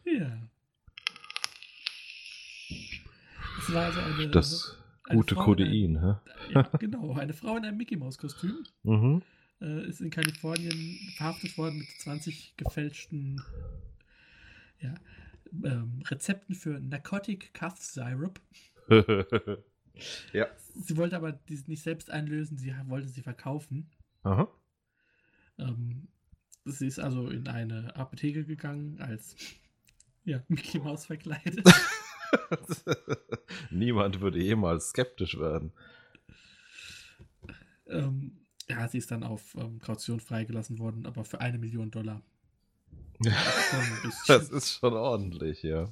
Ja. 0.06 0.48
Es 3.58 3.72
war 3.74 3.84
also 3.84 4.00
eine, 4.00 4.28
das 4.30 4.76
eine 5.04 5.18
gute 5.18 5.34
Frau 5.34 5.42
in 5.42 5.46
Codein, 5.46 6.00
hä? 6.00 6.52
Ja, 6.54 6.62
genau. 6.78 7.12
Eine 7.14 7.34
Frau 7.34 7.56
in 7.58 7.64
einem 7.66 7.76
Mickey 7.76 7.96
Mouse 7.96 8.16
Kostüm 8.16 8.64
Mhm. 8.84 9.22
Äh, 9.60 9.88
ist 9.88 10.00
in 10.00 10.10
Kalifornien 10.10 10.98
verhaftet 11.16 11.58
worden 11.58 11.78
mit 11.78 11.88
20 12.00 12.56
gefälschten 12.56 13.42
ja, 14.80 14.94
ähm, 15.64 16.02
Rezepten 16.06 16.54
für 16.54 16.80
Narcotic 16.80 17.52
Cough 17.54 17.78
Syrup. 17.78 18.40
ja. 20.32 20.46
Sie 20.74 20.96
wollte 20.96 21.16
aber 21.16 21.32
diese 21.32 21.68
nicht 21.68 21.82
selbst 21.82 22.10
einlösen, 22.10 22.58
sie 22.58 22.74
wollte 22.86 23.08
sie 23.08 23.22
verkaufen. 23.22 23.90
Aha. 24.22 24.48
Ähm, 25.58 26.08
sie 26.64 26.86
ist 26.86 27.00
also 27.00 27.28
in 27.28 27.48
eine 27.48 27.94
Apotheke 27.96 28.44
gegangen 28.44 29.00
als 29.00 29.36
ja, 30.24 30.42
Mickey 30.48 30.78
Mouse 30.78 31.06
verkleidet. 31.06 31.68
Niemand 33.70 34.20
würde 34.20 34.38
jemals 34.38 34.90
skeptisch 34.90 35.38
werden. 35.38 35.72
ähm, 37.86 38.38
ja, 38.70 38.86
sie 38.88 38.98
ist 38.98 39.10
dann 39.10 39.22
auf 39.22 39.54
ähm, 39.54 39.78
Kaution 39.80 40.20
freigelassen 40.20 40.78
worden, 40.78 41.06
aber 41.06 41.24
für 41.24 41.40
eine 41.40 41.58
Million 41.58 41.90
Dollar. 41.90 42.22
Das 44.26 44.48
ist 44.50 44.74
schon 44.74 44.94
ordentlich, 44.94 45.62
ja. 45.62 45.88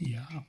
Ja. 0.00 0.46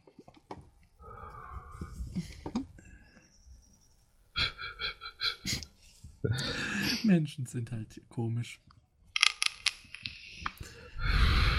Menschen 7.04 7.46
sind 7.46 7.72
halt 7.72 8.02
komisch. 8.10 8.60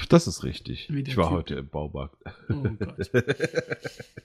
Das 0.08 0.26
ist 0.26 0.42
richtig. 0.42 0.90
Ich 0.90 1.16
war 1.16 1.28
Typ. 1.28 1.36
heute 1.36 1.54
im 1.54 1.68
Baumarkt. 1.68 2.20
Oh 2.48 2.62
Gott. 2.62 3.10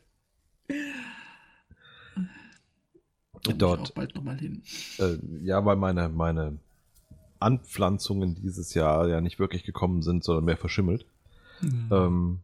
Da 3.44 3.51
muss 3.51 3.51
Dort. 3.62 3.94
Äh, 5.00 5.18
ja, 5.44 5.64
weil 5.66 5.76
meine, 5.76 6.10
meine 6.10 6.58
Anpflanzungen 7.40 8.36
dieses 8.36 8.74
Jahr 8.74 9.08
ja 9.08 9.22
nicht 9.22 9.40
wirklich 9.40 9.64
gekommen 9.64 10.02
sind, 10.02 10.24
sondern 10.24 10.46
mehr 10.46 10.58
verschimmelt, 10.58 11.06
Hm. 11.62 11.90
ähm, 11.92 12.40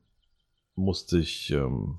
musste 0.76 1.18
ich, 1.18 1.50
ähm, 1.52 1.98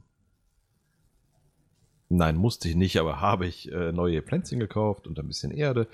nein, 2.09 2.37
musste 2.37 2.69
ich 2.69 2.77
nicht, 2.77 2.97
aber 2.99 3.21
habe 3.21 3.47
ich 3.47 3.71
äh, 3.73 3.93
neue 3.93 4.23
Pflänzchen 4.23 4.61
gekauft 4.61 5.07
und 5.07 5.19
ein 5.19 5.27
bisschen 5.27 5.51
Erde 5.51 5.89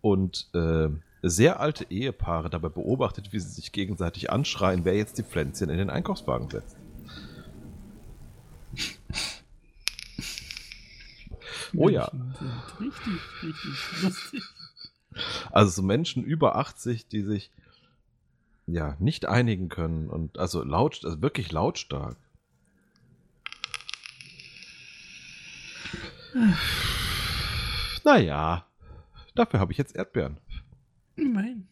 und 0.00 0.48
äh, 0.54 0.88
sehr 1.22 1.60
alte 1.60 1.86
Ehepaare 1.90 2.50
dabei 2.50 2.68
beobachtet, 2.68 3.32
wie 3.32 3.40
sie 3.40 3.48
sich 3.48 3.72
gegenseitig 3.72 4.30
anschreien, 4.30 4.84
wer 4.84 4.94
jetzt 4.94 5.16
die 5.16 5.22
Pflänzchen 5.22 5.70
in 5.70 5.78
den 5.78 5.90
Einkaufswagen 5.90 6.50
setzt. 6.50 6.76
Oh 11.76 11.88
ja. 11.88 12.10
Sind 12.10 12.80
richtig, 12.80 13.42
richtig 13.42 14.02
lustig. 14.02 14.42
Also 15.52 15.70
so 15.70 15.82
Menschen 15.82 16.24
über 16.24 16.56
80, 16.56 17.06
die 17.06 17.22
sich 17.22 17.50
ja 18.66 18.96
nicht 18.98 19.26
einigen 19.26 19.68
können 19.68 20.08
und 20.08 20.38
also 20.38 20.64
laut, 20.64 21.04
also 21.04 21.20
wirklich 21.22 21.52
lautstark. 21.52 22.16
Naja, 28.04 28.66
dafür 29.34 29.60
habe 29.60 29.72
ich 29.72 29.78
jetzt 29.78 29.94
Erdbeeren. 29.94 30.38
Immerhin. 31.16 31.68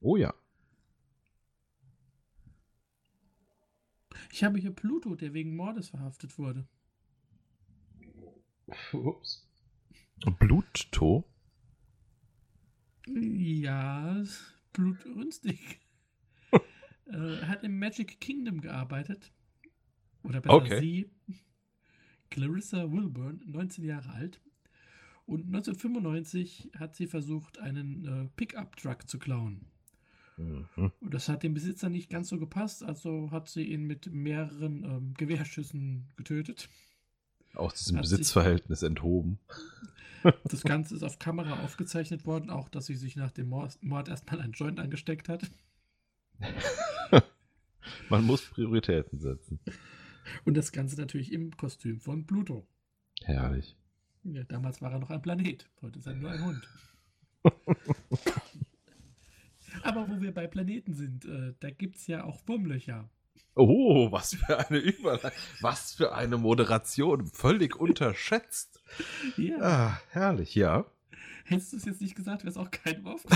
Oh 0.00 0.16
ja. 0.16 0.34
Ich 4.32 4.44
habe 4.44 4.58
hier 4.58 4.72
Pluto, 4.72 5.14
der 5.14 5.32
wegen 5.32 5.56
Mordes 5.56 5.88
verhaftet 5.88 6.38
wurde. 6.38 6.66
Ups. 8.92 9.46
Blutto? 10.38 11.24
Ja, 13.06 14.22
blutrünstig. 14.72 15.80
äh, 17.06 17.40
er 17.40 17.48
hat 17.48 17.64
im 17.64 17.78
Magic 17.78 18.20
Kingdom 18.20 18.60
gearbeitet. 18.60 19.32
Oder 20.22 20.40
besser 20.40 20.54
Okay. 20.56 20.80
sie. 20.80 21.10
Clarissa 22.30 22.90
Wilburn, 22.92 23.42
19 23.46 23.84
Jahre 23.84 24.10
alt. 24.10 24.40
Und 25.24 25.46
1995 25.46 26.70
hat 26.78 26.94
sie 26.94 27.06
versucht, 27.06 27.58
einen 27.58 28.04
äh, 28.04 28.28
Pickup-Truck 28.36 29.08
zu 29.08 29.18
klauen. 29.18 29.66
Mhm. 30.38 30.92
Und 31.00 31.14
das 31.14 31.28
hat 31.28 31.42
dem 31.42 31.54
Besitzer 31.54 31.88
nicht 31.88 32.08
ganz 32.08 32.28
so 32.28 32.38
gepasst, 32.38 32.82
also 32.82 33.30
hat 33.30 33.48
sie 33.48 33.64
ihn 33.64 33.84
mit 33.84 34.12
mehreren 34.12 34.84
ähm, 34.84 35.14
Gewehrschüssen 35.14 36.08
getötet. 36.16 36.68
Aus 37.54 37.74
diesem 37.74 38.00
Besitzverhältnis 38.00 38.82
enthoben. 38.82 39.38
Das 40.44 40.64
Ganze 40.64 40.96
ist 40.96 41.04
auf 41.04 41.20
Kamera 41.20 41.60
aufgezeichnet 41.62 42.26
worden, 42.26 42.50
auch 42.50 42.68
dass 42.68 42.86
sie 42.86 42.96
sich 42.96 43.14
nach 43.14 43.30
dem 43.30 43.48
Mord 43.48 44.08
erstmal 44.08 44.40
einen 44.40 44.52
Joint 44.52 44.80
angesteckt 44.80 45.28
hat. 45.28 45.48
Man 48.10 48.24
muss 48.24 48.42
Prioritäten 48.42 49.20
setzen. 49.20 49.60
Und 50.44 50.56
das 50.56 50.72
Ganze 50.72 50.96
natürlich 50.96 51.32
im 51.32 51.56
Kostüm 51.56 52.00
von 52.00 52.26
Pluto. 52.26 52.66
Herrlich. 53.22 53.76
Ja, 54.24 54.42
damals 54.44 54.82
war 54.82 54.92
er 54.92 54.98
noch 54.98 55.10
ein 55.10 55.22
Planet, 55.22 55.70
heute 55.82 56.00
ist 56.00 56.06
er 56.06 56.14
nur 56.14 56.30
ein 56.30 56.44
Hund. 56.44 56.68
Aber 59.82 60.08
wo 60.08 60.20
wir 60.20 60.32
bei 60.32 60.46
Planeten 60.46 60.94
sind, 60.94 61.24
äh, 61.24 61.54
da 61.60 61.70
gibt 61.70 61.96
es 61.96 62.06
ja 62.06 62.24
auch 62.24 62.40
Wurmlöcher. 62.46 63.08
Oh, 63.54 64.12
was 64.12 64.34
für 64.34 64.58
eine 64.58 64.78
Überleitung. 64.78 65.32
Was 65.60 65.94
für 65.94 66.14
eine 66.14 66.38
Moderation. 66.38 67.26
Völlig 67.26 67.76
unterschätzt. 67.76 68.80
Ja. 69.36 69.58
Ah, 69.60 70.00
herrlich, 70.10 70.54
ja. 70.54 70.86
Hättest 71.44 71.72
du 71.72 71.78
es 71.78 71.84
jetzt 71.86 72.00
nicht 72.00 72.14
gesagt, 72.14 72.42
wäre 72.42 72.50
es 72.50 72.56
auch 72.56 72.70
kein 72.70 73.04
Wurf. 73.04 73.24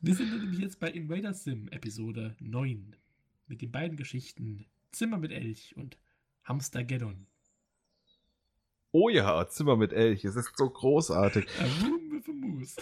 Wir 0.00 0.14
sind 0.14 0.30
nämlich 0.30 0.60
jetzt 0.60 0.78
bei 0.80 0.90
Invader 0.90 1.34
Sim 1.34 1.68
Episode 1.68 2.36
9 2.40 2.96
mit 3.48 3.62
den 3.62 3.72
beiden 3.72 3.96
Geschichten 3.96 4.66
Zimmer 4.92 5.18
mit 5.18 5.32
Elch 5.32 5.76
und 5.76 5.98
Hamstergeddon. 6.44 7.26
Oh 8.90 9.08
ja, 9.08 9.46
Zimmer 9.48 9.76
mit 9.76 9.92
Elch. 9.92 10.24
Es 10.24 10.36
ist 10.36 10.56
so 10.56 10.70
großartig. 10.70 11.46
A 11.60 11.64
room 11.84 12.10
with 12.10 12.28
a 12.28 12.32
moose. 12.32 12.76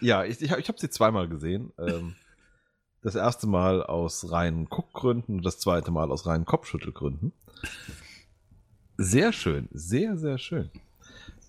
Ja, 0.00 0.24
ich, 0.24 0.40
ich, 0.40 0.50
ich 0.50 0.68
habe 0.68 0.78
sie 0.78 0.90
zweimal 0.90 1.28
gesehen. 1.28 1.72
Ähm, 1.78 2.16
das 3.02 3.14
erste 3.14 3.46
Mal 3.46 3.82
aus 3.82 4.30
reinen 4.30 4.66
Guckgründen 4.66 5.36
und 5.36 5.44
das 5.44 5.58
zweite 5.58 5.90
Mal 5.90 6.10
aus 6.10 6.26
reinen 6.26 6.44
Kopfschüttelgründen. 6.44 7.32
Sehr 8.96 9.32
schön, 9.32 9.68
sehr, 9.72 10.16
sehr 10.16 10.38
schön. 10.38 10.70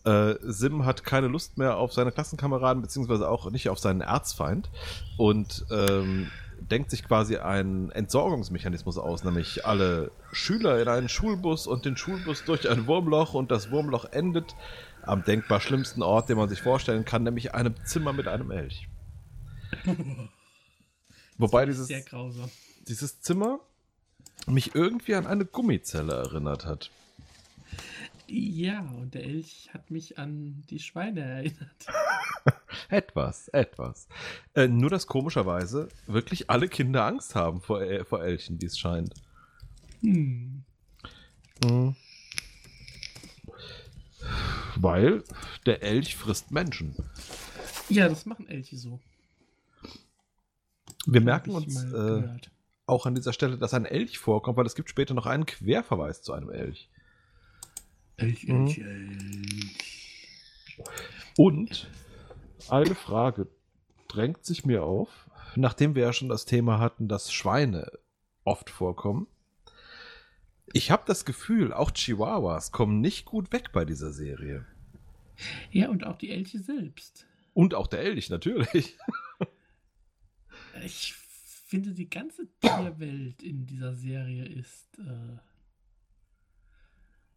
Äh, 0.05 0.35
Sim 0.41 0.85
hat 0.85 1.03
keine 1.03 1.27
Lust 1.27 1.57
mehr 1.57 1.77
auf 1.77 1.93
seine 1.93 2.11
Klassenkameraden, 2.11 2.81
beziehungsweise 2.81 3.29
auch 3.29 3.51
nicht 3.51 3.69
auf 3.69 3.77
seinen 3.77 4.01
Erzfeind 4.01 4.69
und 5.17 5.65
ähm, 5.69 6.31
denkt 6.59 6.89
sich 6.89 7.03
quasi 7.03 7.37
einen 7.37 7.91
Entsorgungsmechanismus 7.91 8.97
aus, 8.97 9.23
nämlich 9.23 9.65
alle 9.65 10.11
Schüler 10.31 10.81
in 10.81 10.87
einen 10.87 11.09
Schulbus 11.09 11.67
und 11.67 11.85
den 11.85 11.97
Schulbus 11.97 12.45
durch 12.45 12.69
ein 12.69 12.87
Wurmloch 12.87 13.33
und 13.33 13.51
das 13.51 13.71
Wurmloch 13.71 14.05
endet 14.05 14.55
am 15.03 15.23
denkbar 15.23 15.59
schlimmsten 15.61 16.01
Ort, 16.03 16.29
den 16.29 16.37
man 16.37 16.49
sich 16.49 16.61
vorstellen 16.61 17.05
kann, 17.05 17.23
nämlich 17.23 17.53
einem 17.53 17.75
Zimmer 17.85 18.13
mit 18.13 18.27
einem 18.27 18.51
Elch. 18.51 18.87
Wobei 21.37 21.65
dieses, 21.65 21.87
Sehr 21.87 22.01
grausam. 22.01 22.49
dieses 22.87 23.21
Zimmer 23.21 23.59
mich 24.47 24.75
irgendwie 24.75 25.15
an 25.15 25.27
eine 25.27 25.45
Gummizelle 25.45 26.13
erinnert 26.13 26.65
hat. 26.65 26.91
Ja, 28.27 28.81
und 28.97 29.13
der 29.13 29.23
Elch 29.23 29.69
hat 29.73 29.91
mich 29.91 30.17
an 30.17 30.63
die 30.69 30.79
Schweine 30.79 31.21
erinnert. 31.21 31.85
Etwas, 32.89 33.47
etwas. 33.49 34.07
Äh, 34.53 34.67
nur, 34.67 34.89
dass 34.89 35.05
komischerweise 35.07 35.89
wirklich 36.07 36.49
alle 36.49 36.67
Kinder 36.67 37.05
Angst 37.05 37.35
haben 37.35 37.61
vor, 37.61 37.81
El 37.81 38.03
vor 38.05 38.23
Elchen, 38.23 38.61
wie 38.61 38.65
es 38.65 38.77
scheint. 38.79 39.13
Hm. 40.01 40.63
Mhm. 41.63 41.95
Weil 44.81 45.23
der 45.65 45.83
Elch 45.83 46.15
frisst 46.15 46.51
Menschen. 46.51 46.95
Ja, 47.89 48.09
das 48.09 48.25
machen 48.25 48.47
Elche 48.47 48.77
so. 48.77 48.99
Wir 51.05 51.21
merken 51.21 51.51
uns 51.51 51.83
äh, 51.93 52.23
auch 52.85 53.05
an 53.05 53.15
dieser 53.15 53.33
Stelle, 53.33 53.57
dass 53.57 53.73
ein 53.73 53.85
Elch 53.85 54.17
vorkommt, 54.17 54.57
weil 54.57 54.65
es 54.65 54.75
gibt 54.75 54.89
später 54.89 55.13
noch 55.13 55.25
einen 55.25 55.45
Querverweis 55.45 56.21
zu 56.21 56.33
einem 56.33 56.49
Elch. 56.49 56.89
Elch, 58.17 58.47
Mhm. 58.47 58.67
Elch, 58.67 58.77
Elch. 58.79 59.77
Und 61.37 61.89
eine 62.69 62.95
Frage 62.95 63.47
drängt 64.07 64.45
sich 64.45 64.65
mir 64.65 64.83
auf, 64.83 65.29
nachdem 65.55 65.95
wir 65.95 66.03
ja 66.03 66.13
schon 66.13 66.29
das 66.29 66.45
Thema 66.45 66.79
hatten, 66.79 67.07
dass 67.07 67.31
Schweine 67.31 67.91
oft 68.43 68.69
vorkommen. 68.69 69.27
Ich 70.73 70.91
habe 70.91 71.03
das 71.05 71.25
Gefühl, 71.25 71.73
auch 71.73 71.91
Chihuahuas 71.91 72.71
kommen 72.71 73.01
nicht 73.01 73.25
gut 73.25 73.51
weg 73.51 73.71
bei 73.73 73.85
dieser 73.85 74.11
Serie. 74.11 74.65
Ja, 75.71 75.89
und 75.89 76.05
auch 76.05 76.17
die 76.17 76.29
Elche 76.29 76.59
selbst. 76.59 77.25
Und 77.53 77.73
auch 77.73 77.87
der 77.87 78.01
Elch 78.01 78.29
natürlich. 78.29 78.97
Ich 80.85 81.13
finde, 81.13 81.91
die 81.91 82.09
ganze 82.09 82.47
Tierwelt 82.59 83.41
in 83.43 83.65
dieser 83.65 83.93
Serie 83.95 84.45
ist. 84.45 84.97
Äh, 84.99 85.37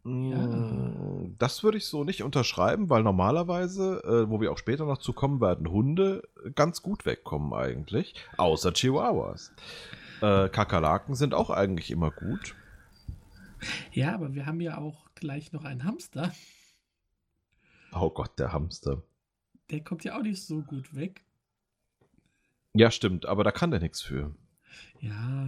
Mm, 0.05 1.35
Das 1.39 1.63
würde 1.63 1.79
ich 1.79 1.87
so 1.87 2.03
nicht 2.03 2.21
unterschreiben, 2.21 2.89
weil 2.91 3.01
normalerweise, 3.01 4.03
äh, 4.03 4.29
wo 4.29 4.39
wir 4.39 4.51
auch 4.51 4.57
später 4.59 4.85
noch 4.85 4.99
zu 4.99 5.13
kommen 5.13 5.41
werden, 5.41 5.69
Hunde 5.69 6.21
ganz 6.53 6.83
gut 6.83 7.05
wegkommen 7.07 7.53
eigentlich. 7.53 8.13
Außer 8.37 8.71
Chihuahuas. 8.71 9.51
Äh, 10.21 10.49
Kakerlaken 10.49 11.15
sind 11.15 11.33
auch 11.33 11.49
eigentlich 11.49 11.89
immer 11.89 12.11
gut. 12.11 12.55
Ja, 13.91 14.13
aber 14.13 14.33
wir 14.33 14.45
haben 14.45 14.61
ja 14.61 14.77
auch 14.77 15.09
gleich 15.15 15.51
noch 15.51 15.63
einen 15.63 15.83
Hamster. 15.83 16.33
Oh 17.91 18.09
Gott, 18.09 18.37
der 18.39 18.51
Hamster. 18.51 19.03
Der 19.69 19.83
kommt 19.83 20.03
ja 20.03 20.17
auch 20.17 20.21
nicht 20.21 20.43
so 20.43 20.61
gut 20.61 20.93
weg. 20.95 21.23
Ja, 22.73 22.91
stimmt, 22.91 23.25
aber 23.25 23.43
da 23.43 23.51
kann 23.51 23.71
der 23.71 23.79
nichts 23.79 24.01
für. 24.01 24.35
Ja, 24.99 25.47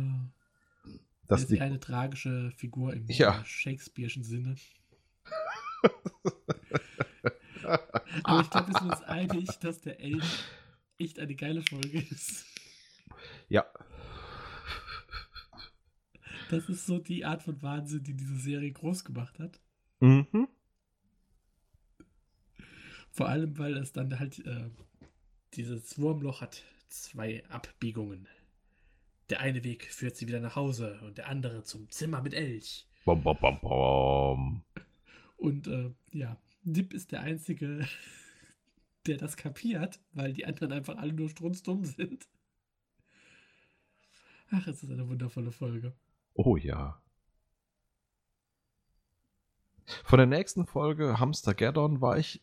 Das 1.28 1.44
ist 1.44 1.60
eine 1.60 1.80
tragische 1.80 2.52
Figur 2.52 2.94
im 2.94 3.06
Ja. 3.10 3.44
Shakespeare'schen 3.46 4.24
Sinne. 4.24 4.56
aber 8.24 8.42
ich 8.42 8.50
glaube, 8.50 8.68
wir 8.74 8.80
sind 8.80 8.92
uns 8.92 9.02
einig, 9.04 9.48
dass 9.60 9.82
der 9.82 10.00
Elch 10.00 10.44
echt 10.98 11.20
eine 11.20 11.36
geile 11.36 11.62
Folge 11.64 12.00
ist. 12.00 12.46
ja, 13.50 13.66
Das 16.50 16.70
ist 16.70 16.86
so 16.86 17.00
die 17.00 17.26
Art 17.26 17.44
von 17.44 17.62
Wahnsinn, 17.62 18.04
die 18.04 18.14
diese 18.14 18.38
Serie 18.38 18.72
groß 18.72 19.04
gemacht 19.04 19.40
hat. 19.40 19.60
mhm. 20.00 20.48
Vor 23.12 23.28
allem, 23.30 23.58
weil 23.58 23.76
es 23.78 23.94
dann 23.94 24.20
halt 24.20 24.46
äh, 24.46 24.70
dieses 25.54 26.00
Wurmloch 26.00 26.42
hat 26.42 26.64
zwei 26.88 27.44
Abbiegungen. 27.50 28.28
Der 29.30 29.42
eine 29.42 29.64
Weg 29.64 29.92
führt 29.92 30.16
sie 30.16 30.28
wieder 30.28 30.40
nach 30.40 30.56
Hause 30.56 31.00
und 31.04 31.18
der 31.18 31.28
andere 31.28 31.64
zum 31.64 31.90
Zimmer 31.90 32.22
mit 32.22 32.34
Elch. 32.34 32.88
Bom, 33.06 33.22
bom, 33.24 33.38
bom, 33.40 33.60
bom. 33.60 34.64
Und 35.36 35.68
äh, 35.68 35.92
ja, 36.12 36.38
Dip 36.64 36.94
ist 36.94 37.12
der 37.12 37.22
Einzige, 37.22 37.88
der 39.08 39.18
das 39.18 39.36
kapiert, 39.36 40.00
weil 40.14 40.34
die 40.34 40.46
anderen 40.46 40.72
einfach 40.72 40.98
alle 40.98 41.14
nur 41.14 41.30
strunzdumm 41.30 41.86
sind. 41.86 42.28
Ach, 44.50 44.66
es 44.68 44.84
ist 44.84 44.92
eine 44.92 45.08
wundervolle 45.10 45.52
Folge. 45.52 45.94
Oh 46.38 46.56
ja. 46.56 47.02
Von 50.04 50.18
der 50.18 50.28
nächsten 50.28 50.68
Folge 50.68 51.20
Hamstergeddon 51.20 52.00
war 52.00 52.18
ich. 52.20 52.42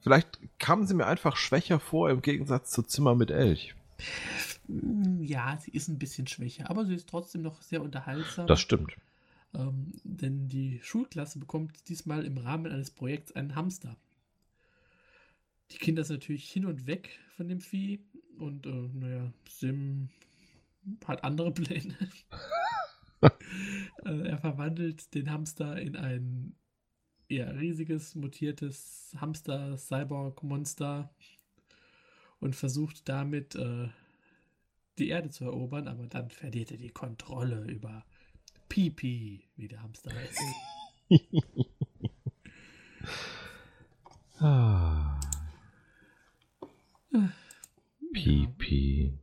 Vielleicht 0.00 0.38
kamen 0.58 0.86
sie 0.86 0.94
mir 0.94 1.06
einfach 1.06 1.36
schwächer 1.36 1.80
vor 1.80 2.10
im 2.10 2.20
Gegensatz 2.20 2.70
zu 2.70 2.82
Zimmer 2.82 3.14
mit 3.14 3.30
Elch. 3.30 3.74
Mm, 4.68 5.22
Ja, 5.22 5.56
sie 5.56 5.70
ist 5.70 5.88
ein 5.88 5.98
bisschen 5.98 6.26
schwächer, 6.26 6.68
aber 6.68 6.84
sie 6.84 6.94
ist 6.94 7.08
trotzdem 7.08 7.40
noch 7.40 7.62
sehr 7.62 7.80
unterhaltsam. 7.82 8.46
Das 8.46 8.60
stimmt. 8.60 8.94
Ähm, 9.54 9.92
denn 10.04 10.50
die 10.50 10.80
Schulklasse 10.82 11.38
bekommt 11.38 11.88
diesmal 11.88 12.26
im 12.26 12.36
Rahmen 12.36 12.70
eines 12.70 12.90
Projekts 12.90 13.32
einen 13.32 13.54
Hamster. 13.54 13.96
Die 15.70 15.78
Kinder 15.78 16.04
sind 16.04 16.16
natürlich 16.16 16.50
hin 16.50 16.66
und 16.66 16.86
weg 16.86 17.18
von 17.36 17.48
dem 17.48 17.60
Vieh 17.60 18.04
und 18.38 18.66
äh, 18.66 18.88
naja, 18.92 19.32
Sim 19.48 20.10
hat 21.04 21.24
andere 21.24 21.52
Pläne. 21.52 21.96
äh, 24.04 24.28
er 24.28 24.38
verwandelt 24.38 25.14
den 25.14 25.30
Hamster 25.30 25.80
in 25.80 25.96
ein 25.96 26.56
eher 27.28 27.58
riesiges, 27.58 28.14
mutiertes 28.14 29.14
Hamster-Cyborg-Monster 29.18 31.14
und 32.40 32.56
versucht 32.56 33.08
damit 33.08 33.54
äh, 33.54 33.88
die 34.98 35.08
Erde 35.08 35.30
zu 35.30 35.44
erobern, 35.44 35.88
aber 35.88 36.06
dann 36.06 36.30
verliert 36.30 36.70
er 36.70 36.76
die 36.76 36.90
Kontrolle 36.90 37.64
über 37.64 38.04
Pipi, 38.68 39.48
wie 39.56 39.68
der 39.68 39.82
Hamster 39.82 40.12
heißt. 40.14 40.40
Ah. 44.44 45.20
Pipi. 48.12 49.16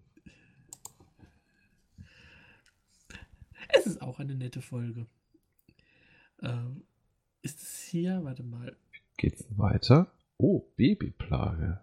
Es 3.70 3.86
ist 3.86 4.02
auch 4.02 4.20
eine 4.20 4.36
nette 4.36 4.62
Folge. 4.62 5.06
Ähm, 6.42 6.84
ist 7.42 7.62
es 7.62 7.84
hier? 7.84 8.24
Warte 8.24 8.44
mal. 8.44 8.76
Geht's 9.18 9.46
weiter? 9.58 10.12
Oh, 10.38 10.66
Babyplage. 10.76 11.80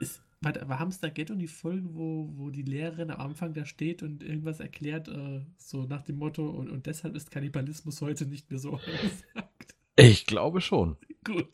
Ist, 0.00 0.22
warte, 0.40 0.68
war 0.68 0.78
Hamsterghetto 0.78 1.34
die 1.34 1.48
Folge, 1.48 1.94
wo, 1.94 2.30
wo 2.36 2.50
die 2.50 2.62
Lehrerin 2.62 3.10
am 3.10 3.20
Anfang 3.20 3.54
da 3.54 3.64
steht 3.64 4.02
und 4.02 4.22
irgendwas 4.22 4.60
erklärt, 4.60 5.08
äh, 5.08 5.40
so 5.56 5.84
nach 5.84 6.02
dem 6.02 6.16
Motto, 6.16 6.48
und, 6.48 6.70
und 6.70 6.86
deshalb 6.86 7.14
ist 7.14 7.30
Kannibalismus 7.30 8.00
heute 8.00 8.26
nicht 8.26 8.50
mehr 8.50 8.60
so 8.60 8.72
angesagt. 8.76 9.74
Ich 9.96 10.26
glaube 10.26 10.60
schon. 10.60 10.96
Gut, 11.24 11.48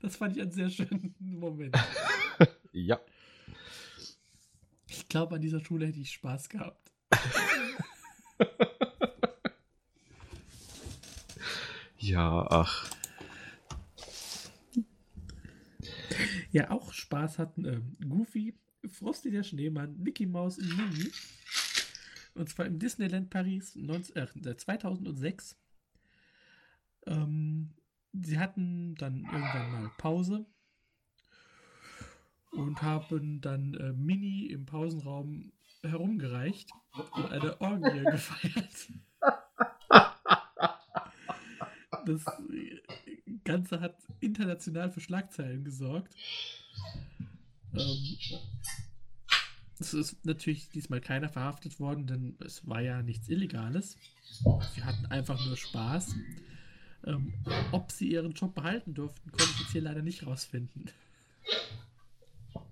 das 0.00 0.16
fand 0.16 0.36
ich 0.36 0.42
einen 0.42 0.52
sehr 0.52 0.70
schönen 0.70 1.14
Moment. 1.18 1.76
Ja. 2.72 3.00
Ich 4.86 5.08
glaube, 5.08 5.34
an 5.34 5.40
dieser 5.40 5.58
Schule 5.58 5.86
hätte 5.86 5.98
ich 5.98 6.12
Spaß 6.12 6.48
gehabt. 6.48 6.92
Ja, 12.00 12.46
ach. 12.50 12.90
Ja, 16.50 16.70
auch 16.70 16.92
Spaß 16.94 17.38
hatten 17.38 17.66
ähm, 17.66 17.96
Goofy, 18.08 18.58
Frosty 18.88 19.30
der 19.30 19.42
Schneemann, 19.42 19.98
Mickey 19.98 20.24
Mouse 20.24 20.58
und 20.58 20.76
Minnie. 20.76 21.12
Und 22.34 22.48
zwar 22.48 22.64
im 22.64 22.78
Disneyland 22.78 23.28
Paris 23.28 23.76
19, 23.76 24.46
äh, 24.46 24.56
2006. 24.56 25.56
Ähm, 27.06 27.74
sie 28.12 28.38
hatten 28.38 28.94
dann 28.94 29.24
irgendwann 29.24 29.70
mal 29.70 29.90
Pause 29.98 30.46
und 32.52 32.80
haben 32.80 33.42
dann 33.42 33.74
äh, 33.74 33.92
Minnie 33.92 34.46
im 34.46 34.64
Pausenraum 34.64 35.52
herumgereicht 35.82 36.70
und 37.12 37.30
eine 37.30 37.60
Orgie 37.60 38.04
gefeiert. 38.10 38.88
Das 42.06 42.24
Ganze 43.44 43.80
hat 43.80 43.96
international 44.20 44.90
für 44.90 45.00
Schlagzeilen 45.00 45.64
gesorgt. 45.64 46.14
Ähm, 47.74 48.16
es 49.78 49.94
ist 49.94 50.24
natürlich 50.24 50.68
diesmal 50.68 51.00
keiner 51.00 51.28
verhaftet 51.28 51.80
worden, 51.80 52.06
denn 52.06 52.36
es 52.44 52.68
war 52.68 52.80
ja 52.80 53.02
nichts 53.02 53.28
Illegales. 53.28 53.96
Sie 54.74 54.84
hatten 54.84 55.06
einfach 55.06 55.44
nur 55.46 55.56
Spaß. 55.56 56.14
Ähm, 57.06 57.32
ob 57.72 57.90
sie 57.90 58.10
ihren 58.10 58.32
Job 58.32 58.54
behalten 58.54 58.92
durften, 58.92 59.30
konnte 59.30 59.50
ich 59.54 59.60
jetzt 59.60 59.72
hier 59.72 59.80
leider 59.80 60.02
nicht 60.02 60.26
rausfinden. 60.26 60.90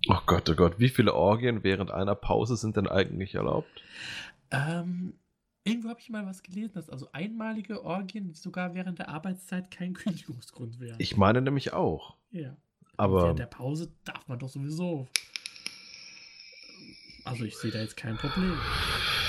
Oh 0.07 0.19
Gott, 0.27 0.47
oh 0.49 0.55
Gott, 0.55 0.79
wie 0.79 0.89
viele 0.89 1.15
Orgien 1.15 1.63
während 1.63 1.89
einer 1.89 2.13
Pause 2.15 2.55
sind 2.55 2.77
denn 2.77 2.87
eigentlich 2.87 3.35
erlaubt? 3.35 3.83
Ähm, 4.51 5.13
irgendwo 5.69 5.89
habe 5.89 5.99
ich 5.99 6.09
mal 6.09 6.25
was 6.25 6.43
gelesen, 6.43 6.73
dass 6.73 6.89
also 6.89 7.09
einmalige 7.11 7.83
Orgien 7.83 8.33
sogar 8.33 8.73
während 8.73 8.99
der 8.99 9.09
Arbeitszeit 9.09 9.71
kein 9.71 9.93
Kündigungsgrund 9.93 10.79
wären. 10.79 10.95
Ich 10.99 11.17
meine 11.17 11.41
nämlich 11.41 11.73
auch. 11.73 12.15
ja. 12.31 12.55
Aber 12.97 13.23
Während 13.23 13.39
der 13.39 13.45
Pause 13.45 13.93
darf 14.03 14.27
man 14.27 14.39
doch 14.39 14.49
sowieso. 14.49 15.07
Also 17.23 17.45
ich 17.45 17.55
sehe 17.55 17.71
da 17.71 17.79
jetzt 17.79 17.95
kein 17.95 18.17
Problem. 18.17 18.57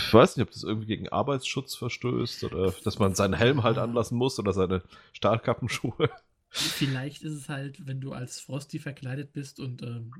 ich 0.08 0.12
weiß 0.12 0.36
nicht, 0.36 0.44
ob 0.44 0.50
das 0.52 0.64
irgendwie 0.64 0.88
gegen 0.88 1.08
Arbeitsschutz 1.08 1.76
verstößt 1.76 2.42
oder 2.44 2.72
dass 2.82 2.98
man 2.98 3.14
seinen 3.14 3.34
Helm 3.34 3.62
halt 3.62 3.78
anlassen 3.78 4.18
muss 4.18 4.40
oder 4.40 4.52
seine 4.52 4.82
Stahlkappenschuhe. 5.12 6.10
Vielleicht 6.48 7.22
ist 7.22 7.34
es 7.34 7.48
halt, 7.48 7.86
wenn 7.86 8.00
du 8.00 8.12
als 8.12 8.40
Frosty 8.40 8.80
verkleidet 8.80 9.32
bist 9.32 9.60
und 9.60 9.82
ähm, 9.82 10.10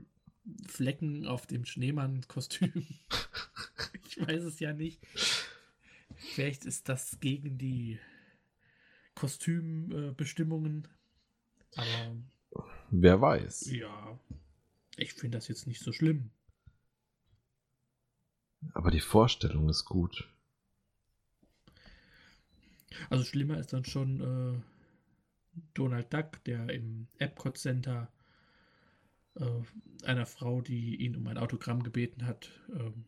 Flecken 0.68 1.26
auf 1.26 1.46
dem 1.46 1.64
Schneemann-Kostüm. 1.64 2.70
ich 4.06 4.20
weiß 4.20 4.44
es 4.44 4.60
ja 4.60 4.72
nicht. 4.72 5.00
Vielleicht 6.20 6.64
ist 6.66 6.88
das 6.88 7.18
gegen 7.20 7.58
die 7.58 7.98
Kostümbestimmungen. 9.14 10.86
Aber 11.76 12.16
Wer 12.90 13.20
weiß. 13.20 13.70
ja, 13.70 14.18
ich 14.96 15.14
finde 15.14 15.38
das 15.38 15.48
jetzt 15.48 15.66
nicht 15.66 15.80
so 15.80 15.92
schlimm. 15.92 16.30
Aber 18.74 18.90
die 18.90 19.00
Vorstellung 19.00 19.68
ist 19.68 19.84
gut. 19.86 20.28
Also 23.08 23.24
schlimmer 23.24 23.58
ist 23.58 23.72
dann 23.72 23.84
schon 23.84 24.20
äh, 24.20 25.58
Donald 25.74 26.12
Duck, 26.12 26.44
der 26.44 26.68
im 26.70 27.06
Epcot 27.18 27.56
Center 27.56 28.12
äh, 29.36 29.62
einer 30.04 30.26
Frau, 30.26 30.60
die 30.60 30.96
ihn 30.96 31.16
um 31.16 31.26
ein 31.28 31.38
Autogramm 31.38 31.82
gebeten 31.82 32.26
hat, 32.26 32.50
ähm, 32.74 33.06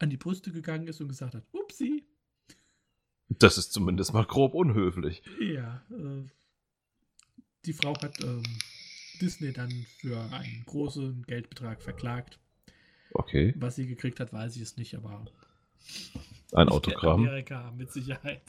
an 0.00 0.10
die 0.10 0.16
Brüste 0.16 0.50
gegangen 0.50 0.88
ist 0.88 1.00
und 1.00 1.08
gesagt 1.08 1.34
hat, 1.34 1.44
upsi. 1.52 2.04
Das 3.28 3.58
ist 3.58 3.72
zumindest 3.72 4.12
mal 4.12 4.24
grob 4.24 4.54
unhöflich. 4.54 5.22
Ja, 5.40 5.84
äh, 5.90 6.26
die 7.64 7.72
Frau 7.72 7.94
hat 8.02 8.20
ähm, 8.24 8.42
Disney 9.20 9.52
dann 9.52 9.70
für 9.98 10.18
einen 10.32 10.64
großen 10.66 11.22
Geldbetrag 11.24 11.82
verklagt. 11.82 12.38
Okay, 13.12 13.54
Was 13.58 13.76
sie 13.76 13.86
gekriegt 13.86 14.20
hat, 14.20 14.32
weiß 14.32 14.56
ich 14.56 14.62
es 14.62 14.76
nicht, 14.76 14.94
aber 14.94 15.24
ein 16.52 16.68
Autogramm. 16.68 17.20
Amerika 17.20 17.70
mit 17.76 17.92
Sicherheit. 17.92 18.42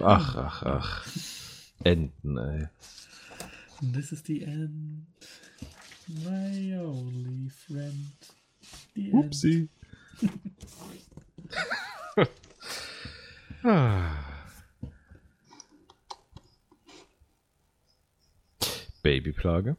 Ach, 0.00 0.36
ach, 0.36 0.62
ach. 0.62 1.06
Enten, 1.82 2.36
ey. 2.38 2.68
This 3.80 4.12
is 4.12 4.22
the 4.26 4.42
end. 4.42 5.06
My 6.08 6.74
only 6.78 7.50
friend. 7.50 8.12
The. 8.94 9.10
Upsi. 9.12 9.68
Ah. 13.62 14.24
Babyplage. 19.02 19.76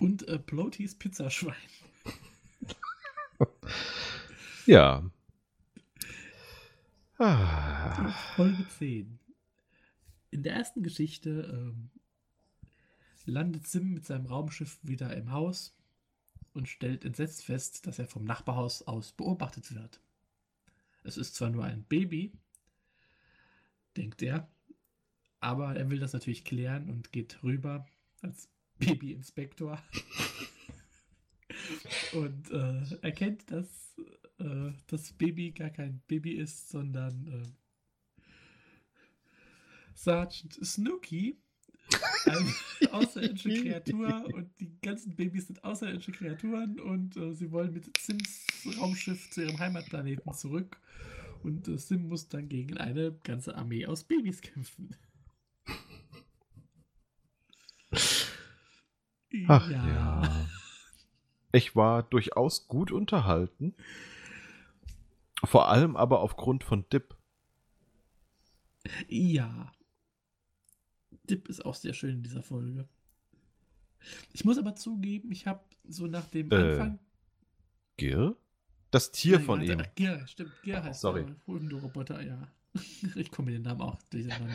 Und 0.00 0.26
äh, 0.28 0.38
Bloaties 0.38 0.94
Pizzaschwein. 0.94 1.54
Ja. 4.66 5.10
Ah. 7.18 8.12
Folge 8.36 8.68
10. 8.78 9.18
In 10.30 10.42
der 10.42 10.54
ersten 10.54 10.82
Geschichte 10.82 11.30
ähm, 11.52 11.90
landet 13.26 13.66
Sim 13.66 13.94
mit 13.94 14.04
seinem 14.04 14.26
Raumschiff 14.26 14.78
wieder 14.82 15.16
im 15.16 15.32
Haus 15.32 15.74
und 16.52 16.68
stellt 16.68 17.04
entsetzt 17.04 17.44
fest, 17.44 17.86
dass 17.86 17.98
er 17.98 18.06
vom 18.06 18.24
Nachbarhaus 18.24 18.82
aus 18.82 19.12
beobachtet 19.12 19.74
wird. 19.74 20.00
Es 21.02 21.16
ist 21.16 21.34
zwar 21.34 21.50
nur 21.50 21.64
ein 21.64 21.84
Baby, 21.84 22.32
denkt 23.96 24.22
er, 24.22 24.48
aber 25.40 25.76
er 25.76 25.90
will 25.90 25.98
das 25.98 26.12
natürlich 26.12 26.44
klären 26.44 26.90
und 26.90 27.12
geht 27.12 27.42
rüber 27.42 27.86
als 28.20 28.48
Baby-Inspektor 28.78 29.82
und 32.12 32.50
äh, 32.50 32.98
erkennt, 33.02 33.50
dass 33.50 33.96
äh, 34.38 34.72
das 34.86 35.12
Baby 35.12 35.52
gar 35.52 35.70
kein 35.70 36.00
Baby 36.06 36.32
ist, 36.32 36.70
sondern 36.70 37.26
äh, 37.26 38.22
Sergeant 39.94 40.54
Snooky, 40.64 41.38
eine 42.26 42.92
außerirdische 42.92 43.48
Kreatur 43.62 44.24
und 44.34 44.50
die 44.60 44.70
ganzen 44.80 45.14
Babys 45.14 45.46
sind 45.46 45.62
außerirdische 45.64 46.12
Kreaturen 46.12 46.80
und 46.80 47.16
äh, 47.16 47.32
sie 47.34 47.50
wollen 47.50 47.72
mit 47.72 47.96
Sims 47.98 48.46
Raumschiff 48.78 49.30
zu 49.30 49.42
ihrem 49.42 49.58
Heimatplaneten 49.58 50.32
zurück 50.34 50.78
und 51.42 51.68
äh, 51.68 51.78
Sim 51.78 52.08
muss 52.08 52.28
dann 52.28 52.48
gegen 52.48 52.76
eine 52.78 53.12
ganze 53.24 53.54
Armee 53.56 53.86
aus 53.86 54.04
Babys 54.04 54.40
kämpfen. 54.40 54.94
Ach 59.48 59.70
ja. 59.70 60.48
Ich 61.52 61.74
war 61.74 62.02
durchaus 62.02 62.68
gut 62.68 62.92
unterhalten. 62.92 63.74
Vor 65.44 65.68
allem 65.68 65.96
aber 65.96 66.20
aufgrund 66.20 66.64
von 66.64 66.84
Dip. 66.90 67.16
Ja. 69.08 69.72
Dip 71.30 71.48
ist 71.48 71.64
auch 71.64 71.74
sehr 71.74 71.92
schön 71.94 72.16
in 72.16 72.22
dieser 72.22 72.42
Folge. 72.42 72.88
Ich 74.32 74.44
muss 74.44 74.58
aber 74.58 74.74
zugeben, 74.74 75.30
ich 75.30 75.46
habe 75.46 75.62
so 75.88 76.06
nach 76.06 76.26
dem 76.26 76.50
Äh, 76.50 76.54
Anfang. 76.56 76.98
Gir? 77.96 78.36
Das 78.90 79.12
Tier 79.12 79.36
Nein, 79.36 79.44
von 79.46 79.62
ihm. 79.62 79.78
ach, 79.80 79.94
Gier, 79.94 80.26
stimmt, 80.26 80.52
Gier 80.62 80.82
heißt 80.82 81.00
Sorry. 81.00 81.24
der 81.26 81.36
Hunderoboter, 81.46 82.22
ja. 82.22 82.48
Ich 83.14 83.30
komme 83.30 83.46
mit 83.50 83.56
den 83.56 83.62
Namen 83.62 83.80
auch 83.82 84.00
durcheinander. 84.10 84.54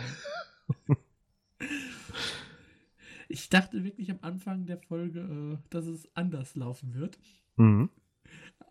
ich 3.28 3.50
dachte 3.50 3.84
wirklich 3.84 4.12
am 4.12 4.20
Anfang 4.22 4.66
der 4.66 4.78
Folge, 4.80 5.20
äh, 5.22 5.58
dass 5.70 5.86
es 5.86 6.08
anders 6.16 6.56
laufen 6.56 6.94
wird. 6.94 7.18
Mhm. 7.56 7.90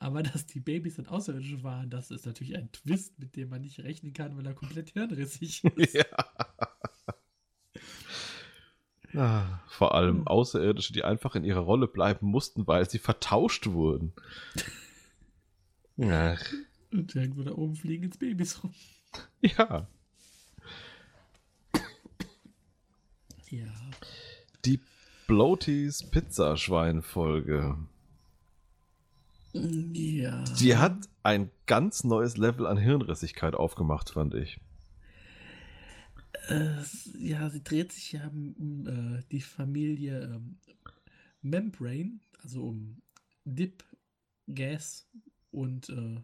Aber 0.00 0.22
dass 0.22 0.46
die 0.46 0.60
Babys 0.60 0.96
dann 0.96 1.06
Außerirdische 1.06 1.62
waren, 1.62 1.88
das 1.88 2.10
ist 2.10 2.26
natürlich 2.26 2.56
ein 2.56 2.70
Twist, 2.72 3.18
mit 3.18 3.36
dem 3.36 3.48
man 3.48 3.62
nicht 3.62 3.78
rechnen 3.80 4.12
kann, 4.12 4.36
weil 4.36 4.46
er 4.46 4.54
komplett 4.54 4.90
hirnrissig 4.90 5.64
ist. 5.76 5.94
Ja. 5.94 6.04
Ah, 9.14 9.60
vor 9.68 9.94
allem. 9.94 10.26
Außerirdische, 10.26 10.92
die 10.92 11.04
einfach 11.04 11.34
in 11.36 11.44
ihrer 11.44 11.60
Rolle 11.60 11.86
bleiben 11.86 12.26
mussten, 12.26 12.66
weil 12.66 12.88
sie 12.88 12.98
vertauscht 12.98 13.66
wurden. 13.68 14.12
Ach, 16.02 16.42
Und 16.92 17.14
irgendwo 17.14 17.42
da 17.42 17.52
oben 17.52 17.76
fliegen 17.76 18.04
ins 18.04 18.18
Babys 18.18 18.62
rum. 18.62 18.74
Ja. 19.40 19.86
Ja. 23.50 23.66
Die 24.64 24.80
Bloaties 25.28 26.02
Pizzaschwein-Folge. 26.10 27.76
Ja. 29.52 30.42
Die 30.58 30.76
hat 30.76 31.08
ein 31.22 31.50
ganz 31.66 32.02
neues 32.02 32.36
Level 32.36 32.66
an 32.66 32.76
Hirnrissigkeit 32.76 33.54
aufgemacht, 33.54 34.10
fand 34.10 34.34
ich. 34.34 34.58
Äh, 36.48 36.82
ja, 37.18 37.48
sie 37.48 37.62
dreht 37.62 37.92
sich 37.92 38.12
ja 38.12 38.26
um 38.28 38.86
äh, 38.86 39.22
die 39.30 39.40
Familie 39.40 40.22
ähm, 40.22 40.58
Membrane, 41.40 42.20
also 42.42 42.64
um 42.64 43.02
Dip, 43.44 43.84
Gas 44.46 45.06
und 45.50 45.88
äh, 45.88 46.20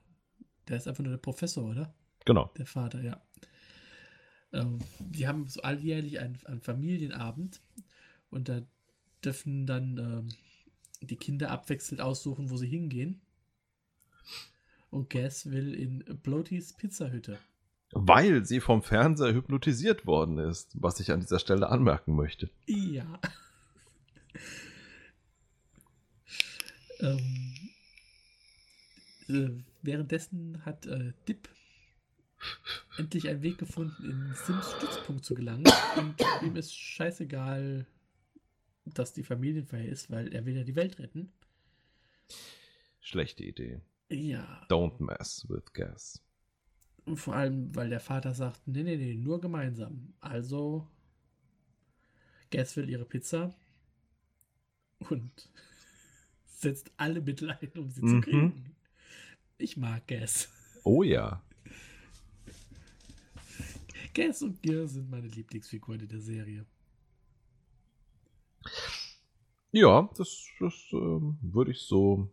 der 0.68 0.76
ist 0.76 0.88
einfach 0.88 1.02
nur 1.02 1.12
der 1.12 1.18
Professor, 1.18 1.64
oder? 1.70 1.94
Genau. 2.24 2.50
Der 2.56 2.66
Vater, 2.66 3.02
ja. 3.02 3.20
Ähm, 4.52 4.78
die 4.98 5.26
haben 5.26 5.46
so 5.48 5.62
alljährlich 5.62 6.20
einen, 6.20 6.38
einen 6.44 6.61
Familienabend 6.61 7.61
und 8.30 8.48
da 8.48 8.62
dürfen 9.24 9.66
dann 9.66 9.98
ähm, 9.98 10.28
die 11.00 11.16
Kinder 11.16 11.50
abwechselnd 11.50 12.00
aussuchen, 12.00 12.50
wo 12.50 12.56
sie 12.56 12.68
hingehen. 12.68 13.20
Und 14.90 15.09
Gas 15.09 15.50
will 15.50 15.74
in 15.74 16.04
Bloaties 16.22 16.72
Pizzahütte. 16.72 17.38
Weil 17.92 18.44
sie 18.44 18.61
vom 18.61 18.83
Fernseher 18.83 19.35
hypnotisiert 19.35 20.07
worden 20.07 20.38
ist, 20.38 20.70
was 20.81 21.00
ich 21.00 21.11
an 21.11 21.20
dieser 21.20 21.40
Stelle 21.40 21.68
anmerken 21.68 22.14
möchte. 22.14 22.48
Ja. 22.66 23.20
ähm, 27.00 27.55
äh, 29.29 29.50
währenddessen 29.83 30.64
hat 30.64 30.87
äh, 30.87 31.12
Dip 31.26 31.48
endlich 32.96 33.29
einen 33.29 33.42
Weg 33.42 33.59
gefunden, 33.59 34.05
in 34.05 34.35
Sims 34.35 34.72
Stützpunkt 34.72 35.24
zu 35.24 35.35
gelangen. 35.35 35.64
Und 35.96 36.14
ihm 36.42 36.57
ist 36.57 36.74
scheißegal, 36.74 37.87
dass 38.85 39.12
die 39.12 39.24
Familienfeier 39.24 39.87
ist, 39.87 40.11
weil 40.11 40.33
er 40.33 40.46
will 40.46 40.57
ja 40.57 40.64
die 40.64 40.76
Welt 40.76 40.98
retten. 40.98 41.33
Schlechte 43.00 43.42
Idee. 43.42 43.81
Ja. 44.09 44.66
Don't 44.68 45.03
mess 45.03 45.46
with 45.48 45.72
gas. 45.72 46.22
Vor 47.16 47.34
allem, 47.34 47.74
weil 47.74 47.88
der 47.90 48.00
Vater 48.00 48.34
sagt, 48.34 48.66
nee, 48.66 48.82
nee, 48.82 48.96
nee, 48.96 49.14
nur 49.14 49.40
gemeinsam. 49.40 50.12
Also, 50.20 50.86
Gas 52.50 52.76
will 52.76 52.88
ihre 52.90 53.04
Pizza 53.06 53.54
und 55.10 55.48
setzt 56.46 56.90
alle 56.96 57.20
Mittel 57.20 57.50
ein, 57.50 57.70
um 57.76 57.90
sie 57.90 58.04
zu 58.04 58.18
Mhm. 58.18 58.20
kriegen. 58.20 58.76
Ich 59.58 59.76
mag 59.76 60.06
Gas. 60.08 60.50
Oh 60.84 61.02
ja. 61.04 61.42
Gas 64.14 64.42
und 64.42 64.62
Gear 64.62 64.86
sind 64.86 65.10
meine 65.10 65.26
Lieblingsfiguren 65.28 66.00
in 66.00 66.08
der 66.08 66.20
Serie. 66.20 66.64
Ja, 69.72 70.08
das, 70.16 70.46
das 70.60 70.74
ähm, 70.92 71.38
würde 71.42 71.70
ich 71.72 71.80
so. 71.82 72.28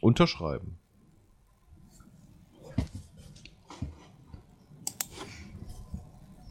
Unterschreiben. 0.00 0.76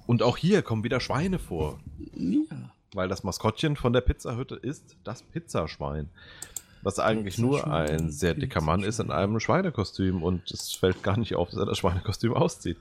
Und 0.08 0.24
auch 0.24 0.38
hier 0.38 0.62
kommen 0.62 0.84
wieder 0.84 1.00
Schweine 1.00 1.38
vor, 1.40 1.80
Ja. 2.16 2.72
weil 2.94 3.08
das 3.08 3.24
Maskottchen 3.24 3.76
von 3.76 3.94
der 3.94 4.02
Pizzahütte 4.02 4.56
ist 4.56 4.96
das 5.04 5.22
Pizzaschwein. 5.22 6.10
Was 6.82 6.98
eigentlich 6.98 7.38
nur 7.38 7.68
ein 7.72 8.10
sehr 8.10 8.34
dicker 8.34 8.62
Mann 8.62 8.84
ist 8.84 9.00
in 9.00 9.12
einem 9.12 9.40
Schweinekostüm 9.40 10.24
und 10.24 10.50
es 10.50 10.72
fällt 10.74 11.04
gar 11.04 11.18
nicht 11.18 11.36
auf, 11.36 11.50
dass 11.50 11.60
er 11.60 11.66
das 11.66 11.78
Schweinekostüm 11.78 12.34
auszieht. 12.34 12.78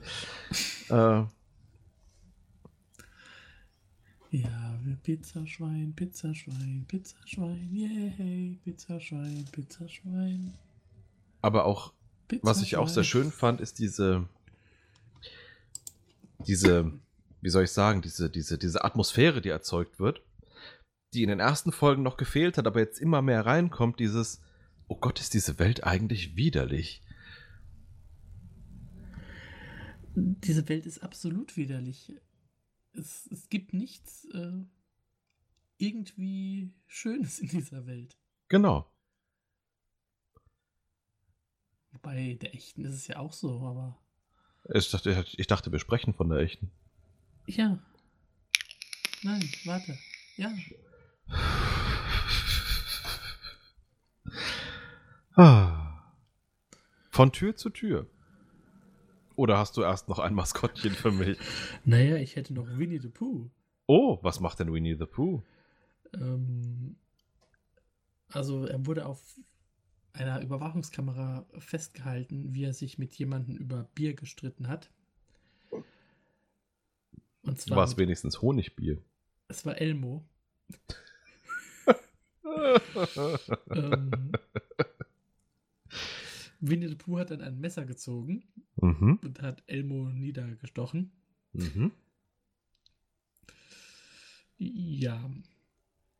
äh, 0.88 1.24
Ja, 4.30 4.78
Pizzaschwein, 5.02 5.94
Pizzaschwein, 5.94 6.84
Pizzaschwein, 6.86 7.70
yay, 7.72 8.58
Pizzaschwein, 8.62 9.44
Pizzaschwein. 9.52 10.52
aber 11.40 11.64
auch 11.64 11.94
Was 12.42 12.60
ich 12.62 12.76
auch 12.76 12.88
sehr 12.88 13.02
Pizzaschwein. 13.02 13.22
schön 13.22 13.32
fand, 13.32 13.60
ist 13.62 13.78
diese, 13.78 14.28
diese, 16.46 16.92
wie 17.40 17.48
soll 17.48 17.64
ich 17.64 17.70
sagen, 17.70 18.02
diese, 18.02 18.28
diese, 18.28 18.58
diese 18.58 18.84
Atmosphäre, 18.84 19.40
die 19.40 19.48
erzeugt 19.48 19.98
wird, 19.98 20.20
die 21.14 21.22
in 21.22 21.30
den 21.30 21.40
ersten 21.40 21.72
Folgen 21.72 22.02
noch 22.02 22.18
gefehlt 22.18 22.58
hat, 22.58 22.66
aber 22.66 22.80
jetzt 22.80 23.00
immer 23.00 23.22
mehr 23.22 23.46
reinkommt, 23.46 23.98
dieses, 23.98 24.42
oh 24.88 24.96
Gott, 24.96 25.20
ist 25.20 25.32
diese 25.32 25.58
Welt 25.58 25.84
eigentlich 25.84 26.36
widerlich. 26.36 27.02
Diese 30.14 30.68
Welt 30.68 30.84
ist 30.84 31.02
absolut 31.02 31.56
widerlich. 31.56 32.12
Es, 32.92 33.26
es 33.30 33.48
gibt 33.48 33.72
nichts 33.74 34.24
äh, 34.26 34.64
irgendwie 35.76 36.74
Schönes 36.86 37.38
in 37.38 37.48
dieser 37.48 37.86
Welt. 37.86 38.16
Genau. 38.48 38.90
Wobei 41.92 42.34
der 42.34 42.54
echten 42.54 42.84
ist 42.84 42.94
es 42.94 43.06
ja 43.06 43.18
auch 43.18 43.32
so, 43.32 43.60
aber 43.62 43.98
Ich 44.74 44.90
dachte, 44.90 45.24
ich 45.36 45.46
dachte, 45.46 45.72
wir 45.72 45.78
sprechen 45.78 46.14
von 46.14 46.28
der 46.28 46.38
echten. 46.38 46.70
ja. 47.46 47.78
Nein, 49.24 49.42
warte. 49.64 49.98
Ja. 50.36 50.52
Ah. 55.34 56.14
Von 57.10 57.32
Tür 57.32 57.56
zu 57.56 57.70
Tür. 57.70 58.08
Oder 59.38 59.56
hast 59.56 59.76
du 59.76 59.82
erst 59.82 60.08
noch 60.08 60.18
ein 60.18 60.34
Maskottchen 60.34 60.90
für 60.90 61.12
mich? 61.12 61.38
Naja, 61.84 62.16
ich 62.16 62.34
hätte 62.34 62.52
noch 62.52 62.66
Winnie 62.76 62.98
the 62.98 63.08
Pooh. 63.08 63.48
Oh, 63.86 64.18
was 64.20 64.40
macht 64.40 64.58
denn 64.58 64.72
Winnie 64.72 64.96
the 64.96 65.06
Pooh? 65.06 65.44
Ähm, 66.12 66.96
also 68.32 68.64
er 68.64 68.84
wurde 68.84 69.06
auf 69.06 69.38
einer 70.12 70.42
Überwachungskamera 70.42 71.46
festgehalten, 71.56 72.52
wie 72.52 72.64
er 72.64 72.72
sich 72.72 72.98
mit 72.98 73.14
jemandem 73.14 73.56
über 73.56 73.84
Bier 73.94 74.14
gestritten 74.14 74.66
hat. 74.66 74.90
Und 77.42 77.60
zwar 77.60 77.76
War 77.76 77.84
es 77.84 77.96
wenigstens 77.96 78.42
Honigbier? 78.42 79.00
es 79.46 79.64
war 79.64 79.80
Elmo. 79.80 80.24
ähm, 83.70 84.32
Winnie 86.60 86.88
the 86.88 86.94
Pooh 86.94 87.18
hat 87.18 87.30
dann 87.30 87.40
ein 87.40 87.60
Messer 87.60 87.84
gezogen 87.84 88.44
mhm. 88.76 89.20
und 89.22 89.42
hat 89.42 89.62
Elmo 89.66 90.10
niedergestochen. 90.10 91.12
Mhm. 91.52 91.92
Ja, 94.58 95.30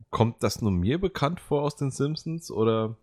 Kommt 0.09 0.41
das 0.41 0.61
nur 0.61 0.71
mir 0.71 0.99
bekannt 0.99 1.39
vor 1.39 1.61
aus 1.61 1.75
den 1.75 1.91
Simpsons 1.91 2.49
oder? 2.49 2.97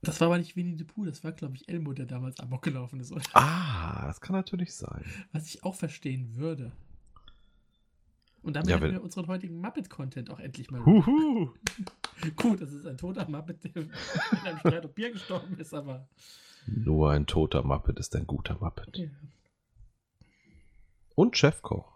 das 0.00 0.20
war 0.20 0.28
aber 0.28 0.38
nicht 0.38 0.56
Winnie 0.56 0.76
the 0.76 0.84
Pooh, 0.84 1.04
das 1.04 1.22
war, 1.22 1.32
glaube 1.32 1.54
ich, 1.56 1.68
Elmo, 1.68 1.92
der 1.92 2.06
damals 2.06 2.40
amok 2.40 2.62
gelaufen 2.62 2.98
ist. 2.98 3.12
Oder? 3.12 3.22
Ah, 3.34 4.06
das 4.06 4.20
kann 4.20 4.34
natürlich 4.34 4.74
sein. 4.74 5.04
Was 5.32 5.46
ich 5.46 5.64
auch 5.64 5.74
verstehen 5.74 6.34
würde. 6.34 6.72
Und 8.42 8.54
damit 8.54 8.70
Ja, 8.70 8.76
haben 8.80 8.90
wir 8.92 9.02
unseren 9.02 9.26
heutigen 9.26 9.60
Muppet-Content 9.60 10.30
auch 10.30 10.38
endlich 10.38 10.70
mal. 10.70 10.84
Huhu. 10.84 11.50
Gut, 12.36 12.60
das 12.60 12.72
ist 12.72 12.86
ein 12.86 12.96
toter 12.96 13.28
Muppet, 13.28 13.64
der 13.64 13.76
in 13.82 13.90
einem 14.44 14.58
Streit 14.58 14.84
um 14.84 14.92
Bier 14.92 15.12
gestorben 15.12 15.58
ist, 15.58 15.74
aber. 15.74 16.08
Nur 16.66 17.10
ein 17.12 17.26
toter 17.26 17.62
Muppet 17.62 17.98
ist 17.98 18.14
ein 18.16 18.26
guter 18.26 18.58
Muppet. 18.58 18.96
Ja. 18.96 19.08
Und 21.14 21.36
Chefkoch. 21.36 21.92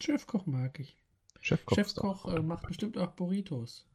Chefkoch 0.00 0.46
mag 0.46 0.78
ich. 0.80 0.96
Chefkoch. 1.40 1.74
Chefkoch 1.76 2.34
äh, 2.34 2.42
macht 2.42 2.66
bestimmt 2.66 2.98
auch 2.98 3.12
Burritos. 3.12 3.86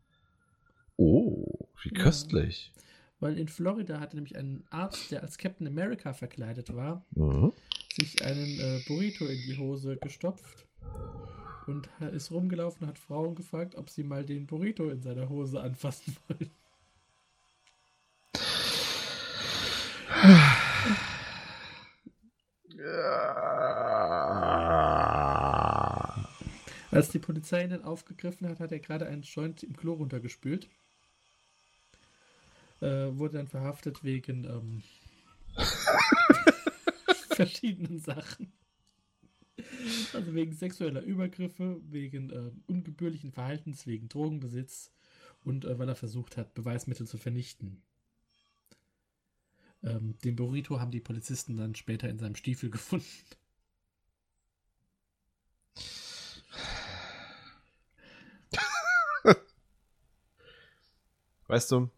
Oh, 0.97 1.67
wie 1.84 1.93
Ja. 1.95 2.03
köstlich. 2.03 2.71
Weil 3.19 3.38
in 3.38 3.47
Florida 3.47 3.99
hatte 3.99 4.15
nämlich 4.17 4.36
ein 4.36 4.63
Arzt, 4.69 5.12
der 5.12 5.21
als 5.21 5.38
Captain 5.38 5.67
America 5.67 6.13
verkleidet 6.13 6.75
war, 6.75 7.05
Mhm. 7.12 7.53
sich 7.93 8.23
einen 8.25 8.60
äh, 8.60 8.81
Burrito 8.88 9.25
in 9.25 9.39
die 9.41 9.58
Hose 9.58 9.97
gestopft 9.97 10.65
und 11.67 11.89
ist 12.13 12.32
rumgelaufen 12.32 12.84
und 12.84 12.89
hat 12.89 12.99
Frauen 12.99 13.36
gefragt, 13.36 13.75
ob 13.75 13.89
sie 13.89 14.04
mal 14.04 14.25
den 14.25 14.45
Burrito 14.45 14.89
in 14.89 15.01
seiner 15.01 15.30
Hose 15.30 15.62
anfassen 15.62 16.15
wollen. 16.28 16.51
Als 26.91 27.10
die 27.10 27.19
Polizei 27.19 27.63
ihn 27.63 27.69
dann 27.71 27.84
aufgegriffen 27.84 28.47
hat, 28.47 28.60
hat 28.60 28.71
er 28.71 28.80
gerade 28.80 29.08
einen 29.08 29.23
Joint 29.23 29.63
im 29.63 29.75
Klo 29.75 29.93
runtergespült. 29.93 30.69
Äh, 32.82 33.17
wurde 33.17 33.38
dann 33.38 33.47
verhaftet 33.47 34.04
wegen 34.04 34.45
ähm, 34.45 34.84
verschiedenen 37.30 37.99
Sachen. 37.99 38.44
Also 40.15 40.34
wegen 40.34 40.54
sexueller 40.54 41.01
Übergriffe, 41.01 41.82
wegen 41.89 42.30
äh, 42.30 42.51
ungebührlichen 42.67 43.32
Verhaltens, 43.34 43.86
wegen 43.86 44.08
Drogenbesitz 44.08 44.91
und 45.43 45.65
äh, 45.65 45.78
weil 45.78 45.89
er 45.89 45.95
versucht 45.95 46.38
hat, 46.38 46.54
Beweismittel 46.54 47.06
zu 47.06 47.17
vernichten. 47.17 47.82
Ähm, 49.84 50.15
den 50.23 50.38
Burrito 50.38 50.80
haben 50.80 50.91
die 50.91 51.01
Polizisten 51.01 51.58
dann 51.58 51.75
später 51.75 52.10
in 52.10 52.17
seinem 52.17 52.36
Stiefel 52.36 52.69
gefunden. 52.71 53.06
Weißt 61.47 61.71
du, 61.71 61.89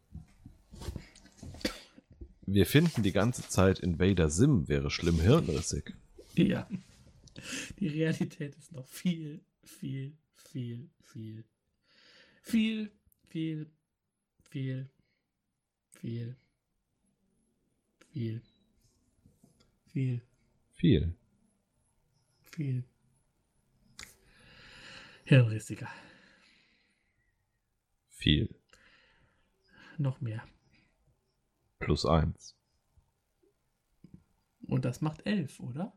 wir 2.46 2.66
finden 2.66 3.02
die 3.02 3.14
ganze 3.14 3.48
Zeit 3.48 3.80
Invader 3.80 4.30
Sim 4.30 4.68
wäre 4.68 4.92
schlimm 4.92 5.22
hirnrissig. 5.22 5.94
Ja. 6.36 6.68
Die 7.80 7.88
Realität 7.88 8.56
ist 8.56 8.72
noch 8.72 8.88
viel, 8.88 9.42
viel, 9.64 10.18
viel, 10.36 10.90
viel, 11.02 11.44
viel, 12.44 12.92
viel, 13.30 13.70
viel, 14.50 14.90
viel, 16.00 16.36
viel, 18.14 18.42
viel, 19.88 20.22
Viel. 20.74 21.16
viel 22.52 22.84
hirnrissiger. 25.28 25.90
Viel. 28.10 28.50
Noch 29.98 30.22
mehr. 30.22 30.48
Plus 31.80 32.06
eins. 32.06 32.56
Und 34.68 34.86
das 34.86 35.02
macht 35.02 35.26
elf, 35.26 35.60
oder? 35.60 35.97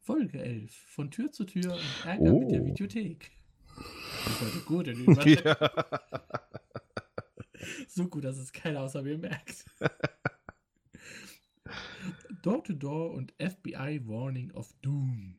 Folge 0.00 0.40
11. 0.42 0.74
Von 0.74 1.10
Tür 1.10 1.30
zu 1.30 1.44
Tür 1.44 1.74
und 1.74 2.06
Ärger 2.06 2.32
mit 2.32 2.50
der 2.50 2.62
Oh. 2.62 2.66
Videothek. 2.66 3.30
Das 4.24 4.40
heute 4.40 4.60
gut. 4.64 4.88
in 4.88 5.04
Ja. 5.14 5.56
So 7.88 8.08
gut, 8.08 8.24
dass 8.24 8.38
es 8.38 8.52
keiner 8.52 8.80
außer 8.80 9.02
mir 9.02 9.18
merkt. 9.18 9.64
Door 12.42 12.64
to 12.64 12.72
Door 12.72 13.10
und 13.12 13.32
FBI 13.38 14.00
Warning 14.06 14.50
of 14.52 14.72
Doom. 14.80 15.36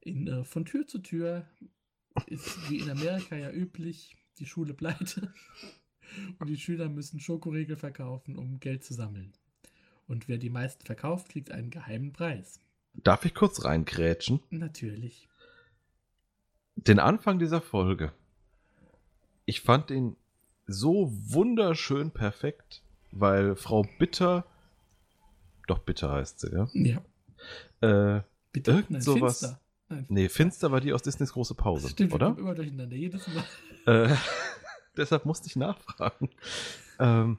In, 0.00 0.28
äh, 0.28 0.44
von 0.44 0.64
Tür 0.64 0.86
zu 0.86 1.00
Tür 1.00 1.48
ist 2.26 2.70
wie 2.70 2.78
in 2.78 2.90
Amerika 2.90 3.34
ja 3.36 3.50
üblich 3.50 4.16
die 4.38 4.46
Schule 4.46 4.72
pleite 4.74 5.34
und 6.38 6.48
die 6.48 6.56
Schüler 6.58 6.88
müssen 6.88 7.18
Schokoriegel 7.18 7.76
verkaufen, 7.76 8.36
um 8.36 8.60
Geld 8.60 8.84
zu 8.84 8.94
sammeln. 8.94 9.32
Und 10.06 10.28
wer 10.28 10.38
die 10.38 10.50
meisten 10.50 10.84
verkauft, 10.84 11.28
kriegt 11.30 11.50
einen 11.50 11.70
geheimen 11.70 12.12
Preis. 12.12 12.60
Darf 12.94 13.24
ich 13.24 13.34
kurz 13.34 13.64
reingrätschen? 13.64 14.40
Natürlich. 14.50 15.28
Den 16.76 16.98
Anfang 16.98 17.38
dieser 17.38 17.60
Folge. 17.60 18.12
Ich 19.46 19.60
fand 19.60 19.90
ihn 19.90 20.16
so 20.66 21.10
wunderschön 21.12 22.10
perfekt, 22.10 22.82
weil 23.12 23.56
Frau 23.56 23.86
Bitter, 23.98 24.46
doch 25.66 25.78
Bitter 25.80 26.12
heißt 26.12 26.40
sie, 26.40 26.52
ja? 26.52 26.68
Ja. 26.72 28.16
Äh, 28.18 28.22
Bitte. 28.52 28.70
Irgend 28.72 28.90
Nein, 28.90 29.02
sowas- 29.02 29.40
Finster. 29.40 29.60
Nein, 29.88 30.06
nee, 30.08 30.28
Finster 30.28 30.72
war 30.72 30.80
die 30.80 30.92
aus 30.92 31.02
Disneys 31.02 31.32
große 31.32 31.54
Pause, 31.54 31.88
Stimmt, 31.90 32.12
oder? 32.14 32.34
immer 32.38 32.54
durcheinander. 32.54 32.96
Jedes 32.96 33.26
Mal. 33.28 33.44
Äh, 34.06 34.16
deshalb 34.96 35.26
musste 35.26 35.48
ich 35.48 35.56
nachfragen. 35.56 36.30
Ähm, 36.98 37.38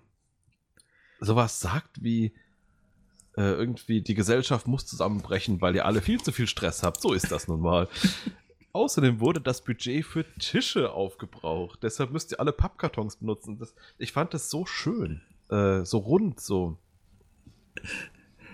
sowas 1.20 1.60
sagt 1.60 2.04
wie 2.04 2.34
äh, 3.38 3.42
irgendwie, 3.42 4.02
die 4.02 4.14
Gesellschaft 4.14 4.68
muss 4.68 4.86
zusammenbrechen, 4.86 5.62
weil 5.62 5.76
ihr 5.76 5.86
alle 5.86 6.02
viel 6.02 6.22
zu 6.22 6.32
viel 6.32 6.48
Stress 6.48 6.84
habt. 6.84 7.02
So 7.02 7.14
ist 7.14 7.32
das 7.32 7.48
nun 7.48 7.62
mal. 7.62 7.88
Außerdem 8.74 9.22
wurde 9.22 9.40
das 9.40 9.64
Budget 9.64 10.06
für 10.06 10.26
Tische 10.38 10.92
aufgebraucht. 10.92 11.82
Deshalb 11.82 12.12
müsst 12.12 12.34
ihr 12.34 12.40
alle 12.40 12.52
Pappkartons 12.52 13.18
benutzen. 13.18 13.58
Das, 13.58 13.74
ich 13.98 14.12
fand 14.12 14.34
das 14.34 14.50
so 14.50 14.66
schön. 14.66 15.22
Äh, 15.50 15.86
so 15.86 16.00
rund, 16.00 16.40
so. 16.42 16.78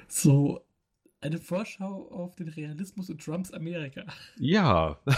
So 0.07 0.63
eine 1.21 1.39
Vorschau 1.39 2.07
auf 2.11 2.35
den 2.35 2.49
Realismus 2.49 3.09
in 3.09 3.17
Trumps 3.17 3.51
Amerika. 3.51 4.03
Ja. 4.37 4.99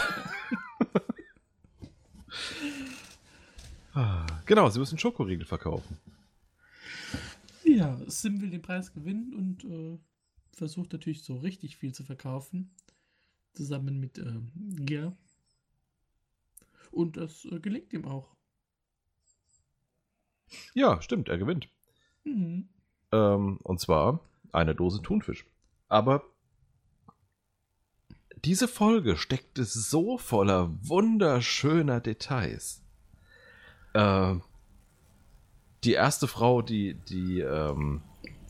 Ah, 3.95 4.25
genau, 4.47 4.69
sie 4.69 4.79
müssen 4.79 4.97
Schokoriegel 4.97 5.45
verkaufen. 5.45 5.99
Ja, 7.73 7.99
Sim 8.07 8.39
will 8.41 8.51
den 8.51 8.61
Preis 8.61 8.93
gewinnen 8.93 9.33
und 9.33 9.63
äh, 9.63 9.97
versucht 10.51 10.93
natürlich 10.93 11.23
so 11.23 11.37
richtig 11.37 11.75
viel 11.77 11.93
zu 11.93 12.03
verkaufen. 12.03 12.71
Zusammen 13.53 13.99
mit 13.99 14.19
ähm, 14.19 14.51
Gir. 14.75 15.17
Und 16.91 17.17
das 17.17 17.45
äh, 17.45 17.59
gelingt 17.59 17.91
ihm 17.93 18.05
auch. 18.05 18.35
Ja, 20.75 21.01
stimmt, 21.01 21.29
er 21.29 21.39
gewinnt. 21.39 21.67
Mhm. 22.23 22.69
Ähm, 23.11 23.57
und 23.63 23.79
zwar 23.79 24.19
eine 24.51 24.75
Dose 24.75 25.01
Thunfisch. 25.01 25.47
Aber 25.89 26.23
diese 28.45 28.67
Folge 28.67 29.17
steckte 29.17 29.63
so 29.63 30.19
voller 30.19 30.69
wunderschöner 30.87 32.01
Details. 32.01 32.83
Ähm, 33.95 34.43
die 35.83 35.93
erste 35.93 36.27
Frau, 36.27 36.61
die, 36.61 36.95
die 37.09 37.39
ähm, 37.41 38.01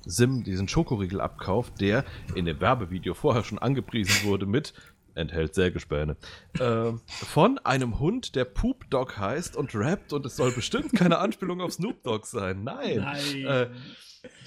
Sim 0.05 0.43
diesen 0.43 0.67
Schokoriegel 0.67 1.21
abkauft, 1.21 1.79
der 1.79 2.03
in 2.35 2.45
dem 2.45 2.59
Werbevideo 2.59 3.13
vorher 3.13 3.43
schon 3.43 3.59
angepriesen 3.59 4.27
wurde 4.27 4.45
mit 4.45 4.73
enthält 5.15 5.53
Sägespäne. 5.53 6.17
Ähm, 6.59 7.01
von 7.05 7.59
einem 7.59 7.99
Hund, 7.99 8.35
der 8.35 8.45
Poop 8.45 8.89
Dog 8.89 9.17
heißt 9.17 9.55
und 9.55 9.75
rappt 9.75 10.11
und 10.11 10.25
es 10.25 10.35
soll 10.35 10.51
bestimmt 10.51 10.93
keine 10.93 11.19
Anspielung 11.19 11.61
auf 11.61 11.73
Snoop 11.73 12.03
Dogg 12.03 12.25
sein. 12.25 12.63
Nein. 12.63 12.97
Nein. 12.97 13.45
Äh, 13.45 13.69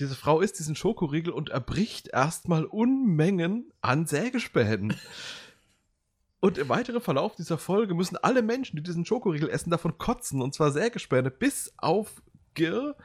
diese 0.00 0.14
Frau 0.14 0.40
isst 0.40 0.58
diesen 0.58 0.74
Schokoriegel 0.74 1.32
und 1.32 1.50
erbricht 1.50 2.08
erstmal 2.08 2.64
Unmengen 2.64 3.70
an 3.80 4.06
Sägespänen. 4.06 4.96
Und 6.40 6.58
im 6.58 6.68
weiteren 6.68 7.00
Verlauf 7.00 7.34
dieser 7.34 7.58
Folge 7.58 7.94
müssen 7.94 8.16
alle 8.16 8.42
Menschen, 8.42 8.76
die 8.76 8.82
diesen 8.82 9.04
Schokoriegel 9.04 9.50
essen, 9.50 9.70
davon 9.70 9.98
kotzen. 9.98 10.42
Und 10.42 10.54
zwar 10.54 10.70
Sägespäne, 10.70 11.30
bis 11.30 11.72
auf 11.76 12.22
Gir, 12.56 12.96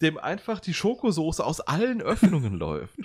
dem 0.00 0.16
einfach 0.16 0.60
die 0.60 0.72
Schokosoße 0.72 1.44
aus 1.44 1.60
allen 1.60 2.00
Öffnungen 2.00 2.54
läuft. 2.54 2.98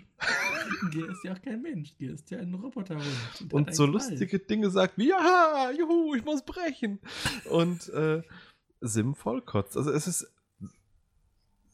Gir 0.92 1.10
ist 1.10 1.24
ja 1.26 1.34
auch 1.34 1.42
kein 1.42 1.62
Mensch. 1.62 1.98
Gir 1.98 2.14
ist 2.14 2.32
ja 2.32 2.40
ein 2.40 2.54
Roboterhund. 2.54 3.06
Und 3.52 3.68
einen 3.68 3.76
so 3.76 3.86
lustige 3.86 4.40
Dinge 4.40 4.70
sagt 4.70 4.98
wie, 4.98 5.10
ja, 5.10 5.72
juhu, 5.78 6.16
ich 6.16 6.24
muss 6.24 6.44
brechen. 6.44 7.00
Und 7.50 7.90
äh, 7.90 8.22
Sim 8.82 9.16
vollkotzt. 9.16 9.76
Also 9.76 9.92
es 9.92 10.08
ist 10.08 10.32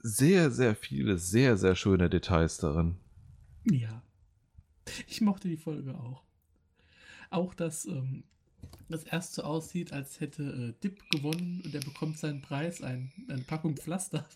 sehr, 0.01 0.51
sehr 0.51 0.75
viele, 0.75 1.17
sehr, 1.17 1.57
sehr 1.57 1.75
schöne 1.75 2.09
Details 2.09 2.57
darin. 2.57 2.97
Ja. 3.65 4.01
Ich 5.07 5.21
mochte 5.21 5.47
die 5.47 5.57
Folge 5.57 5.95
auch. 5.95 6.23
Auch, 7.31 7.53
dass 7.53 7.85
ähm, 7.85 8.23
das 8.89 9.03
erst 9.03 9.33
so 9.33 9.43
aussieht, 9.43 9.91
als 9.93 10.19
hätte 10.19 10.43
äh, 10.43 10.81
Dip 10.81 11.09
gewonnen 11.09 11.61
und 11.63 11.73
er 11.73 11.81
bekommt 11.81 12.17
seinen 12.17 12.41
Preis, 12.41 12.81
ein, 12.81 13.11
eine 13.29 13.43
Packung 13.43 13.75
Pflaster. 13.75 14.27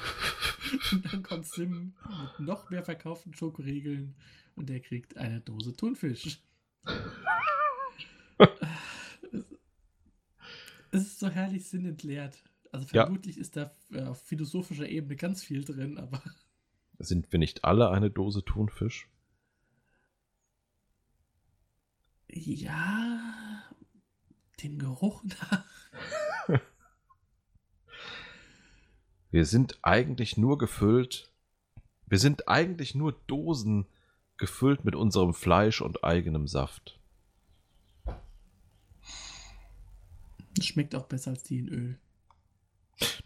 und 0.92 1.12
dann 1.12 1.22
kommt 1.22 1.46
Sim 1.46 1.94
mit 2.38 2.46
noch 2.46 2.70
mehr 2.70 2.82
verkauften 2.84 3.34
Schokoriegeln 3.34 4.14
und 4.56 4.70
er 4.70 4.80
kriegt 4.80 5.16
eine 5.16 5.40
Dose 5.40 5.74
Thunfisch. 5.76 6.40
es 10.90 11.02
ist 11.02 11.18
so 11.18 11.28
herrlich 11.28 11.68
sinnentleert. 11.68 12.38
Also 12.72 12.86
Ja. 12.92 13.04
vermutlich 13.04 13.36
ist 13.38 13.56
da 13.56 13.72
auf 14.06 14.22
philosophischer 14.22 14.88
Ebene 14.88 15.16
ganz 15.16 15.42
viel 15.42 15.64
drin, 15.64 15.98
aber 15.98 16.22
Sind 16.98 17.32
wir 17.32 17.38
nicht 17.38 17.64
alle 17.64 17.90
eine 17.90 18.10
Dose 18.10 18.44
Thunfisch? 18.44 19.08
Ja, 22.32 23.18
dem 24.62 24.78
Geruch 24.78 25.22
nach. 25.24 25.64
Wir 29.30 29.44
sind 29.44 29.78
eigentlich 29.82 30.36
nur 30.36 30.58
gefüllt. 30.58 31.30
Wir 32.06 32.18
sind 32.18 32.48
eigentlich 32.48 32.94
nur 32.94 33.12
Dosen 33.26 33.86
gefüllt 34.36 34.84
mit 34.84 34.96
unserem 34.96 35.34
Fleisch 35.34 35.80
und 35.80 36.02
eigenem 36.02 36.48
Saft. 36.48 36.98
Das 40.56 40.66
schmeckt 40.66 40.94
auch 40.94 41.06
besser 41.06 41.30
als 41.30 41.44
die 41.44 41.58
in 41.58 41.68
Öl. 41.68 41.98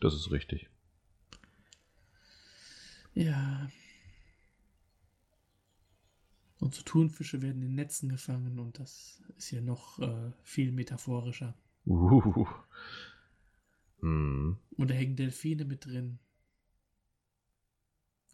Das 0.01 0.15
ist 0.15 0.31
richtig. 0.31 0.69
Ja. 3.15 3.69
Und 6.61 6.75
so 6.75 6.83
Thunfische 6.83 7.43
werden 7.43 7.63
in 7.63 7.75
Netzen 7.75 8.09
gefangen 8.09 8.59
und 8.59 8.79
das 8.79 9.23
ist 9.37 9.51
ja 9.51 9.61
noch 9.61 9.99
äh, 9.99 10.33
viel 10.43 10.73
metaphorischer. 10.73 11.55
Uh. 11.87 12.47
Hm. 14.01 14.57
Und 14.77 14.91
da 14.91 14.95
hängen 14.95 15.17
Delfine 15.17 15.65
mit 15.65 15.87
drin. 15.87 16.19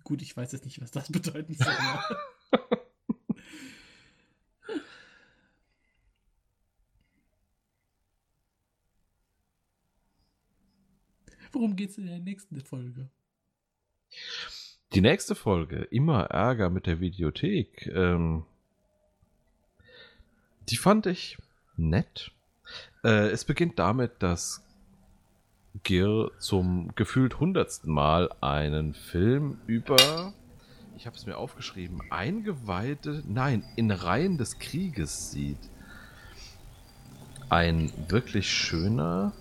Gut, 0.04 0.22
ich 0.22 0.36
weiß 0.36 0.52
jetzt 0.52 0.64
nicht, 0.64 0.80
was 0.80 0.90
das 0.90 1.08
bedeuten 1.12 1.54
soll. 1.54 1.74
Worum 11.52 11.76
geht 11.76 11.90
es 11.90 11.98
in 11.98 12.06
der 12.06 12.20
nächsten 12.20 12.60
Folge? 12.60 13.10
Die 14.92 15.00
nächste 15.00 15.36
Folge, 15.36 15.82
immer 15.92 16.24
Ärger 16.24 16.68
mit 16.68 16.86
der 16.86 16.98
Videothek, 16.98 17.86
ähm, 17.94 18.44
die 20.68 20.76
fand 20.76 21.06
ich 21.06 21.38
nett. 21.76 22.32
Äh, 23.04 23.28
es 23.28 23.44
beginnt 23.44 23.78
damit, 23.78 24.10
dass 24.18 24.64
Gil 25.84 26.32
zum 26.40 26.92
gefühlt 26.96 27.38
hundertsten 27.38 27.92
Mal 27.92 28.30
einen 28.40 28.94
Film 28.94 29.58
über, 29.68 30.32
ich 30.96 31.06
habe 31.06 31.16
es 31.16 31.24
mir 31.24 31.36
aufgeschrieben, 31.36 32.02
Eingeweihte, 32.10 33.22
nein, 33.28 33.62
in 33.76 33.92
Reihen 33.92 34.38
des 34.38 34.58
Krieges 34.58 35.30
sieht. 35.30 35.70
Ein 37.48 37.92
wirklich 38.08 38.50
schöner 38.50 39.34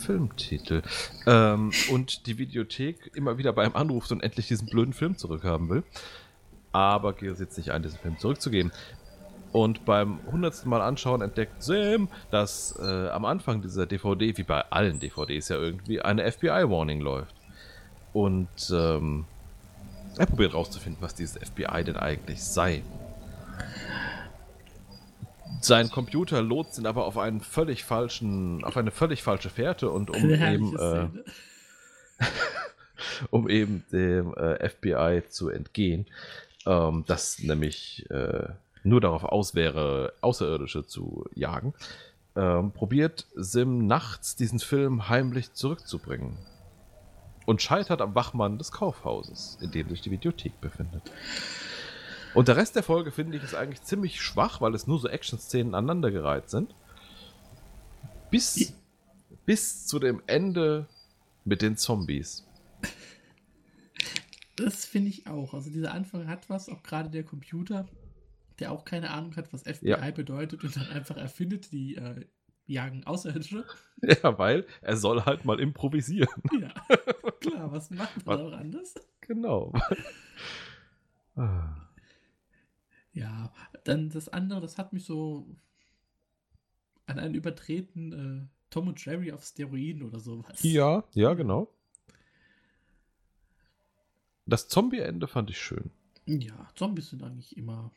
Filmtitel. 0.00 0.82
Ähm, 1.26 1.70
und 1.90 2.26
die 2.26 2.38
Videothek 2.38 3.10
immer 3.14 3.38
wieder 3.38 3.52
bei 3.52 3.64
ihm 3.64 3.74
anruft 3.74 4.12
und 4.12 4.22
endlich 4.22 4.48
diesen 4.48 4.68
blöden 4.68 4.92
Film 4.92 5.16
zurückhaben 5.16 5.68
will. 5.68 5.82
Aber 6.72 7.12
Gil 7.12 7.34
sitzt 7.36 7.58
nicht 7.58 7.70
ein, 7.70 7.82
diesen 7.82 7.98
Film 7.98 8.18
zurückzugeben. 8.18 8.72
Und 9.52 9.84
beim 9.84 10.20
hundertsten 10.30 10.70
Mal 10.70 10.80
anschauen 10.80 11.22
entdeckt 11.22 11.62
Sam, 11.62 12.08
dass 12.30 12.78
äh, 12.80 13.08
am 13.08 13.24
Anfang 13.24 13.62
dieser 13.62 13.86
DVD, 13.86 14.36
wie 14.36 14.44
bei 14.44 14.62
allen 14.70 15.00
DVDs 15.00 15.48
ja 15.48 15.56
irgendwie, 15.56 16.00
eine 16.00 16.30
FBI-Warning 16.30 17.00
läuft. 17.00 17.34
Und 18.12 18.48
ähm, 18.72 19.24
er 20.16 20.26
probiert 20.26 20.54
rauszufinden, 20.54 21.02
was 21.02 21.14
dieses 21.14 21.36
FBI 21.36 21.84
denn 21.84 21.96
eigentlich 21.96 22.42
sei. 22.42 22.82
Sein 25.60 25.90
Computer 25.90 26.42
lotst 26.42 26.78
ihn 26.78 26.86
aber 26.86 27.04
auf 27.04 27.18
einen 27.18 27.40
völlig 27.40 27.84
falschen, 27.84 28.64
auf 28.64 28.76
eine 28.76 28.90
völlig 28.90 29.22
falsche 29.22 29.50
Fährte 29.50 29.90
und 29.90 30.10
um 30.10 30.30
eben, 30.30 30.76
äh, 30.78 31.08
um 33.30 33.48
eben 33.48 33.84
dem 33.92 34.34
äh, 34.34 34.68
FBI 34.68 35.22
zu 35.28 35.48
entgehen, 35.48 36.06
ähm, 36.66 37.04
das 37.06 37.40
nämlich 37.40 38.08
äh, 38.10 38.48
nur 38.84 39.00
darauf 39.00 39.24
aus 39.24 39.54
wäre, 39.54 40.12
Außerirdische 40.20 40.86
zu 40.86 41.26
jagen, 41.34 41.74
ähm, 42.36 42.72
probiert 42.72 43.26
Sim 43.34 43.86
nachts 43.86 44.36
diesen 44.36 44.60
Film 44.60 45.08
heimlich 45.08 45.52
zurückzubringen 45.52 46.38
und 47.46 47.60
scheitert 47.60 48.00
am 48.00 48.14
Wachmann 48.14 48.58
des 48.58 48.72
Kaufhauses, 48.72 49.58
in 49.60 49.70
dem 49.70 49.88
sich 49.88 50.00
die 50.00 50.10
Videothek 50.10 50.60
befindet. 50.60 51.02
Und 52.34 52.48
der 52.48 52.56
Rest 52.56 52.76
der 52.76 52.82
Folge 52.82 53.10
finde 53.10 53.36
ich 53.36 53.42
ist 53.42 53.54
eigentlich 53.54 53.82
ziemlich 53.82 54.20
schwach, 54.20 54.60
weil 54.60 54.74
es 54.74 54.86
nur 54.86 54.98
so 54.98 55.08
Action-Szenen 55.08 55.74
aneinandergereiht 55.74 56.48
sind. 56.48 56.74
Bis, 58.30 58.72
bis 59.46 59.86
zu 59.86 59.98
dem 59.98 60.22
Ende 60.26 60.86
mit 61.44 61.62
den 61.62 61.76
Zombies. 61.76 62.46
Das 64.56 64.84
finde 64.84 65.08
ich 65.08 65.26
auch. 65.26 65.54
Also 65.54 65.70
dieser 65.70 65.92
Anfang 65.92 66.28
hat 66.28 66.48
was, 66.50 66.68
auch 66.68 66.82
gerade 66.82 67.10
der 67.10 67.24
Computer, 67.24 67.88
der 68.58 68.70
auch 68.72 68.84
keine 68.84 69.10
Ahnung 69.10 69.34
hat, 69.36 69.52
was 69.52 69.62
FBI 69.62 69.88
ja. 69.88 70.10
bedeutet 70.10 70.62
und 70.62 70.76
dann 70.76 70.88
einfach 70.88 71.16
erfindet, 71.16 71.72
die 71.72 71.96
äh, 71.96 72.26
jagen 72.66 73.04
Außerirdische. 73.04 73.64
Ja, 74.02 74.38
weil 74.38 74.66
er 74.80 74.96
soll 74.96 75.26
halt 75.26 75.44
mal 75.44 75.60
improvisieren. 75.60 76.42
Ja, 76.58 76.72
klar, 77.40 77.70
was 77.70 77.90
macht 77.90 78.24
man 78.24 78.40
auch 78.40 78.52
anders? 78.52 78.94
Genau. 79.20 79.74
ah. 81.36 81.76
Ja, 83.12 83.52
dann 83.84 84.10
das 84.10 84.28
andere, 84.28 84.60
das 84.60 84.78
hat 84.78 84.92
mich 84.92 85.04
so 85.04 85.56
an 87.06 87.18
einen 87.18 87.34
übertreten 87.34 88.12
äh, 88.12 88.46
Tom 88.70 88.88
und 88.88 89.04
Jerry 89.04 89.32
auf 89.32 89.44
Steroiden 89.44 90.02
oder 90.02 90.20
sowas. 90.20 90.62
Ja, 90.62 91.04
ja, 91.14 91.34
genau. 91.34 91.72
Das 94.46 94.68
Zombie-Ende 94.68 95.26
fand 95.26 95.50
ich 95.50 95.58
schön. 95.58 95.90
Ja, 96.26 96.68
Zombies 96.76 97.10
sind 97.10 97.22
eigentlich 97.22 97.56
immer 97.56 97.90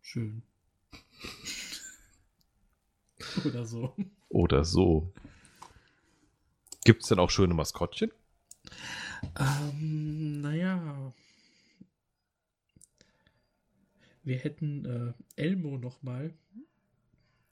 schön. 0.00 0.42
oder 3.44 3.66
so. 3.66 3.94
Oder 4.30 4.64
so. 4.64 5.12
Gibt 6.84 7.02
es 7.02 7.08
denn 7.08 7.18
auch 7.18 7.30
schöne 7.30 7.52
Maskottchen? 7.52 8.10
Ähm, 9.38 10.40
naja, 10.40 11.12
wir 14.28 14.38
hätten 14.38 14.84
äh, 14.84 15.42
Elmo 15.42 15.78
nochmal. 15.78 16.34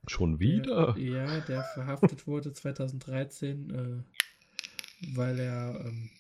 Schon 0.07 0.39
wieder? 0.39 0.93
Der, 0.93 1.03
ja, 1.03 1.41
der 1.41 1.65
verhaftet 1.65 2.27
wurde 2.27 2.53
2013, 2.53 3.71
äh, 3.71 5.17
weil 5.17 5.41
er 5.41 5.85
ähm, 5.85 6.11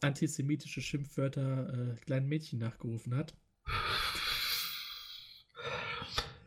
antisemitische 0.00 0.80
Schimpfwörter 0.80 1.92
äh, 1.92 1.96
kleinen 1.96 2.28
Mädchen 2.28 2.60
nachgerufen 2.60 3.14
hat. 3.14 3.34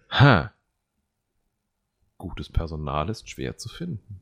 Ha. 0.09 0.53
Gutes 2.17 2.49
Personal 2.49 3.09
ist 3.09 3.29
schwer 3.29 3.57
zu 3.57 3.69
finden. 3.69 4.21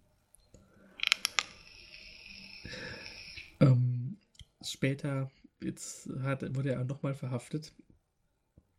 Ähm, 3.59 4.17
später 4.61 5.31
jetzt 5.61 6.09
hat, 6.21 6.55
wurde 6.55 6.71
er 6.71 6.83
nochmal 6.83 7.15
verhaftet 7.15 7.73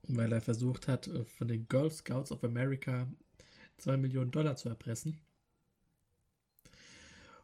weil 0.09 0.33
er 0.33 0.41
versucht 0.41 0.89
hat, 0.89 1.07
äh, 1.07 1.25
von 1.25 1.49
den 1.49 1.69
Girl 1.69 1.91
Scouts 1.91 2.33
of 2.33 2.43
America 2.43 3.07
2 3.79 3.97
Millionen 3.97 4.31
Dollar 4.31 4.57
zu 4.57 4.69
erpressen. 4.69 5.21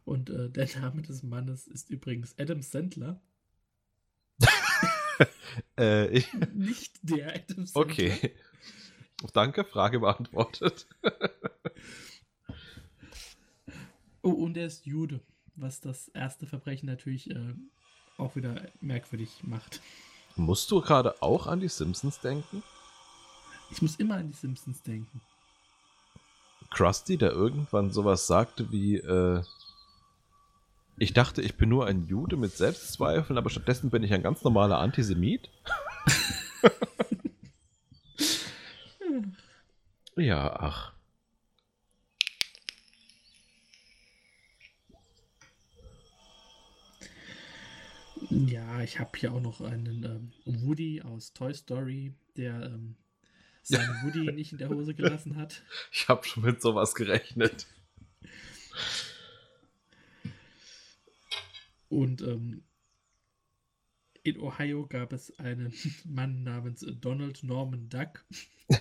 Und 0.05 0.31
äh, 0.31 0.51
der 0.51 0.69
Name 0.81 1.03
des 1.03 1.23
Mannes 1.23 1.67
ist 1.67 1.91
übrigens 1.91 2.35
Adam 2.39 2.63
Sandler. 2.63 3.21
äh, 5.79 6.09
ich... 6.09 6.33
Nicht 6.55 6.99
der 7.03 7.35
Adam 7.35 7.67
Sandler. 7.67 7.83
Okay. 7.83 8.35
Danke, 9.33 9.65
Frage 9.65 10.01
beantwortet. 10.01 10.87
oh, 14.23 14.31
und 14.31 14.57
er 14.57 14.67
ist 14.67 14.85
Jude, 14.85 15.21
was 15.55 15.81
das 15.81 16.09
erste 16.09 16.47
Verbrechen 16.47 16.87
natürlich 16.87 17.31
äh, 17.31 17.55
auch 18.19 18.37
wieder 18.37 18.71
merkwürdig 18.81 19.43
macht. 19.43 19.81
Musst 20.37 20.71
du 20.71 20.81
gerade 20.81 21.23
auch 21.23 21.47
an 21.47 21.61
die 21.61 21.69
Simpsons 21.69 22.21
denken? 22.21 22.63
Ich 23.71 23.81
muss 23.83 23.97
immer 23.97 24.17
an 24.17 24.29
die 24.29 24.37
Simpsons 24.37 24.83
denken. 24.83 25.21
Krusty, 26.71 27.17
der 27.17 27.31
irgendwann 27.31 27.93
sowas 27.93 28.27
sagte 28.27 28.73
wie, 28.73 28.97
äh, 28.97 29.43
ich 30.97 31.13
dachte, 31.13 31.43
ich 31.43 31.57
bin 31.57 31.69
nur 31.69 31.87
ein 31.87 32.07
Jude 32.07 32.37
mit 32.37 32.57
Selbstzweifeln, 32.57 33.37
aber 33.39 33.51
stattdessen 33.51 33.91
bin 33.91 34.03
ich 34.05 34.15
ein 34.15 34.23
ganz 34.23 34.43
normaler 34.45 34.79
Antisemit. 34.79 35.51
ja, 40.17 40.57
ach. 40.57 40.94
Ja, 48.47 48.83
ich 48.83 48.99
habe 48.99 49.19
hier 49.19 49.33
auch 49.33 49.41
noch 49.41 49.61
einen 49.63 50.05
ähm, 50.05 50.33
Woody 50.45 51.01
aus 51.03 51.33
Toy 51.33 51.55
Story, 51.55 52.13
der 52.37 52.65
ähm, 52.65 52.97
seinen 53.63 54.03
Woody 54.03 54.33
nicht 54.33 54.53
in 54.53 54.59
der 54.59 54.69
Hose 54.69 54.95
gelassen 54.95 55.37
hat. 55.37 55.63
Ich 55.91 56.09
habe 56.09 56.25
schon 56.25 56.43
mit 56.43 56.61
sowas 56.61 56.95
gerechnet. 56.95 57.67
Und 61.89 62.21
ähm, 62.23 62.65
in 64.25 64.39
Ohio 64.41 64.87
gab 64.87 65.13
es 65.13 65.39
einen 65.39 65.73
Mann 66.05 66.43
namens 66.43 66.85
Donald 67.01 67.43
Norman 67.45 67.89
Duck, 67.89 68.25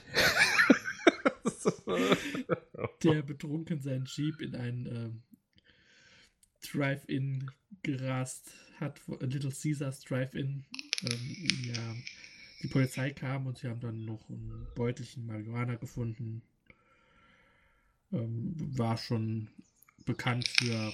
der 3.03 3.21
betrunken 3.21 3.81
seinen 3.81 4.05
Jeep 4.05 4.41
in 4.41 4.55
einen 4.55 4.85
ähm, 4.87 5.23
Drive-In 6.71 7.51
gerast 7.83 8.53
hat, 8.79 8.99
Little 9.19 9.51
Caesars 9.51 10.01
Drive-In. 10.01 10.65
Ähm, 11.03 11.37
ja, 11.65 11.95
die 12.61 12.67
Polizei 12.67 13.11
kam 13.11 13.45
und 13.45 13.57
sie 13.57 13.67
haben 13.67 13.81
dann 13.81 14.05
noch 14.05 14.29
ein 14.29 14.67
Beutelchen 14.75 15.25
Marihuana 15.25 15.75
gefunden. 15.75 16.41
Ähm, 18.11 18.53
war 18.77 18.97
schon 18.97 19.49
bekannt 20.05 20.47
für 20.47 20.91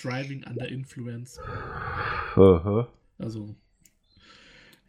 Driving 0.00 0.44
under 0.44 0.68
Influence. 0.68 1.38
Aha. 1.38 2.88
Also, 3.18 3.54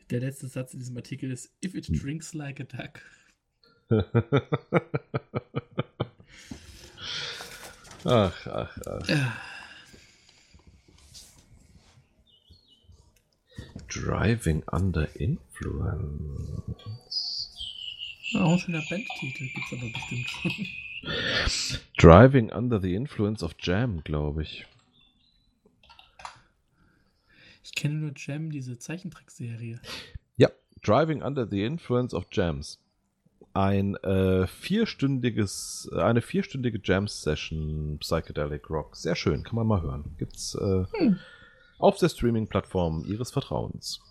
der 0.10 0.22
letzte 0.22 0.48
Satz 0.48 0.74
in 0.74 0.80
diesem 0.80 0.98
Artikel 0.98 1.32
ist: 1.32 1.54
If 1.64 1.76
it 1.76 1.88
drinks 2.02 2.34
like 2.34 2.60
a 2.60 2.64
duck. 2.64 3.02
ach, 8.06 8.48
ach, 8.48 8.78
ach. 8.86 9.47
Driving 13.88 14.64
Under 14.72 15.08
Influence. 15.16 16.58
Auch 18.36 18.54
ein 18.54 18.60
schöner 18.60 18.84
Bandtitel 18.90 19.46
gibt 19.46 19.66
es 19.72 19.78
aber 19.78 19.90
bestimmt 19.92 20.30
schon. 20.30 20.68
Driving 21.98 22.52
Under 22.52 22.82
the 22.82 22.94
Influence 22.94 23.44
of 23.44 23.56
Jam, 23.60 24.04
glaube 24.04 24.44
ich. 24.44 24.66
Ich 27.64 27.74
kenne 27.76 27.96
nur 27.96 28.12
Jam, 28.16 28.52
diese 28.52 28.78
Zeichentrickserie. 28.78 29.80
Ja, 30.36 30.50
Driving 30.82 31.22
Under 31.22 31.48
the 31.48 31.64
Influence 31.64 32.14
of 32.14 32.26
Jams. 32.32 32.80
Ein 33.54 33.96
äh, 33.96 34.48
vierstündiges, 34.48 35.90
eine 35.96 36.22
vierstündige 36.22 36.80
Jam-Session 36.84 37.98
Psychedelic 38.00 38.70
Rock. 38.70 38.96
Sehr 38.96 39.16
schön, 39.16 39.44
kann 39.44 39.56
man 39.56 39.68
mal 39.68 39.82
hören. 39.82 40.16
Gibt's 40.18 40.54
äh, 40.56 40.86
Hm. 40.92 41.20
Auf 41.78 41.98
der 41.98 42.10
Streaming-Plattform 42.10 43.06
Ihres 43.06 43.32
Vertrauens. 43.32 44.02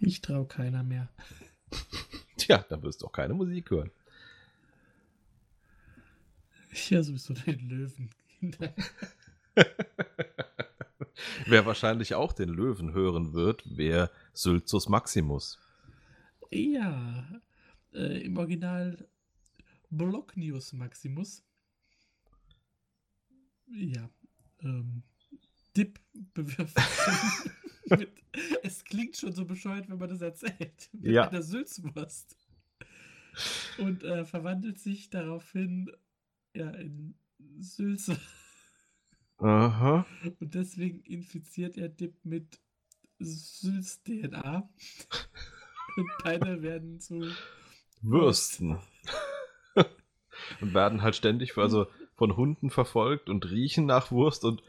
Ich 0.00 0.20
traue 0.20 0.46
keiner 0.46 0.82
mehr. 0.82 1.08
Tja, 2.36 2.64
dann 2.68 2.82
wirst 2.82 3.02
du 3.02 3.06
auch 3.06 3.12
keine 3.12 3.34
Musik 3.34 3.70
hören. 3.70 3.90
Ich 6.72 6.90
höre 6.90 7.04
sowieso 7.04 7.34
den 7.34 7.68
Löwen. 7.68 8.10
Wer 11.46 11.66
wahrscheinlich 11.66 12.14
auch 12.14 12.32
den 12.32 12.48
Löwen 12.48 12.92
hören 12.94 13.34
wird, 13.34 13.62
wäre 13.76 14.10
Sylzus 14.32 14.88
Maximus. 14.88 15.60
ja, 16.50 17.40
äh, 17.92 18.24
im 18.24 18.36
Original 18.38 19.06
Blocknews 19.90 20.72
Maximus. 20.72 21.44
Ja, 23.68 24.08
ähm, 24.62 25.02
Dip 25.76 26.00
bewirft. 26.34 26.76
es 28.62 28.84
klingt 28.84 29.16
schon 29.16 29.32
so 29.32 29.44
bescheuert, 29.44 29.88
wenn 29.88 29.98
man 29.98 30.08
das 30.08 30.20
erzählt. 30.20 30.90
Mit 30.92 31.12
Ja. 31.12 31.28
einer 31.28 31.42
Sülzwurst. 31.42 32.36
Und 33.78 34.04
äh, 34.04 34.24
verwandelt 34.24 34.78
sich 34.78 35.08
daraufhin 35.08 35.90
ja, 36.54 36.70
in 36.70 37.14
Sülze. 37.58 38.18
Aha. 39.38 40.06
Und 40.38 40.54
deswegen 40.54 41.00
infiziert 41.00 41.76
er 41.76 41.88
Dip 41.88 42.14
mit 42.24 42.60
Sülz 43.18 44.02
DNA. 44.02 44.68
Und 45.96 46.10
beide 46.22 46.62
werden 46.62 47.00
zu. 47.00 47.24
Würsten. 48.02 48.78
und 50.60 50.74
werden 50.74 51.02
halt 51.02 51.16
ständig 51.16 51.56
also 51.56 51.86
von 52.16 52.36
Hunden 52.36 52.70
verfolgt 52.70 53.28
und 53.28 53.50
riechen 53.50 53.86
nach 53.86 54.10
Wurst. 54.10 54.44
Und 54.44 54.62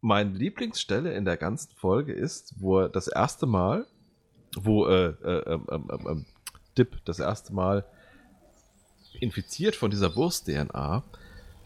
meine 0.00 0.30
Lieblingsstelle 0.30 1.12
in 1.12 1.24
der 1.24 1.36
ganzen 1.36 1.74
Folge 1.74 2.12
ist, 2.12 2.54
wo 2.58 2.80
er 2.80 2.88
das 2.88 3.08
erste 3.08 3.46
Mal, 3.46 3.86
wo 4.56 4.86
äh, 4.86 5.08
äh, 5.08 5.58
ähm, 5.70 6.26
Dip 6.76 7.04
das 7.04 7.18
erste 7.18 7.52
Mal 7.52 7.84
infiziert 9.20 9.74
von 9.74 9.90
dieser 9.90 10.14
Wurst-DNA 10.14 11.02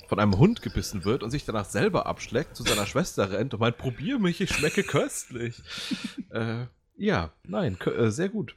von 0.09 0.18
einem 0.18 0.37
Hund 0.39 0.61
gebissen 0.61 1.07
wird 1.07 1.22
und 1.22 1.30
sich 1.30 1.47
danach 1.47 1.64
selber 1.64 2.05
abschleckt, 2.05 2.55
zu 2.55 2.62
seiner 2.64 2.85
Schwester 2.85 3.30
rennt 3.30 3.55
und 3.55 3.61
meint, 3.61 3.78
probier 3.78 4.18
mich, 4.18 4.43
ich 4.43 4.51
schmecke 4.51 4.83
köstlich. 4.83 5.62
äh, 6.30 6.66
ja, 6.97 7.33
nein, 7.45 7.78
äh, 7.80 8.11
sehr 8.11 8.28
gut. 8.28 8.55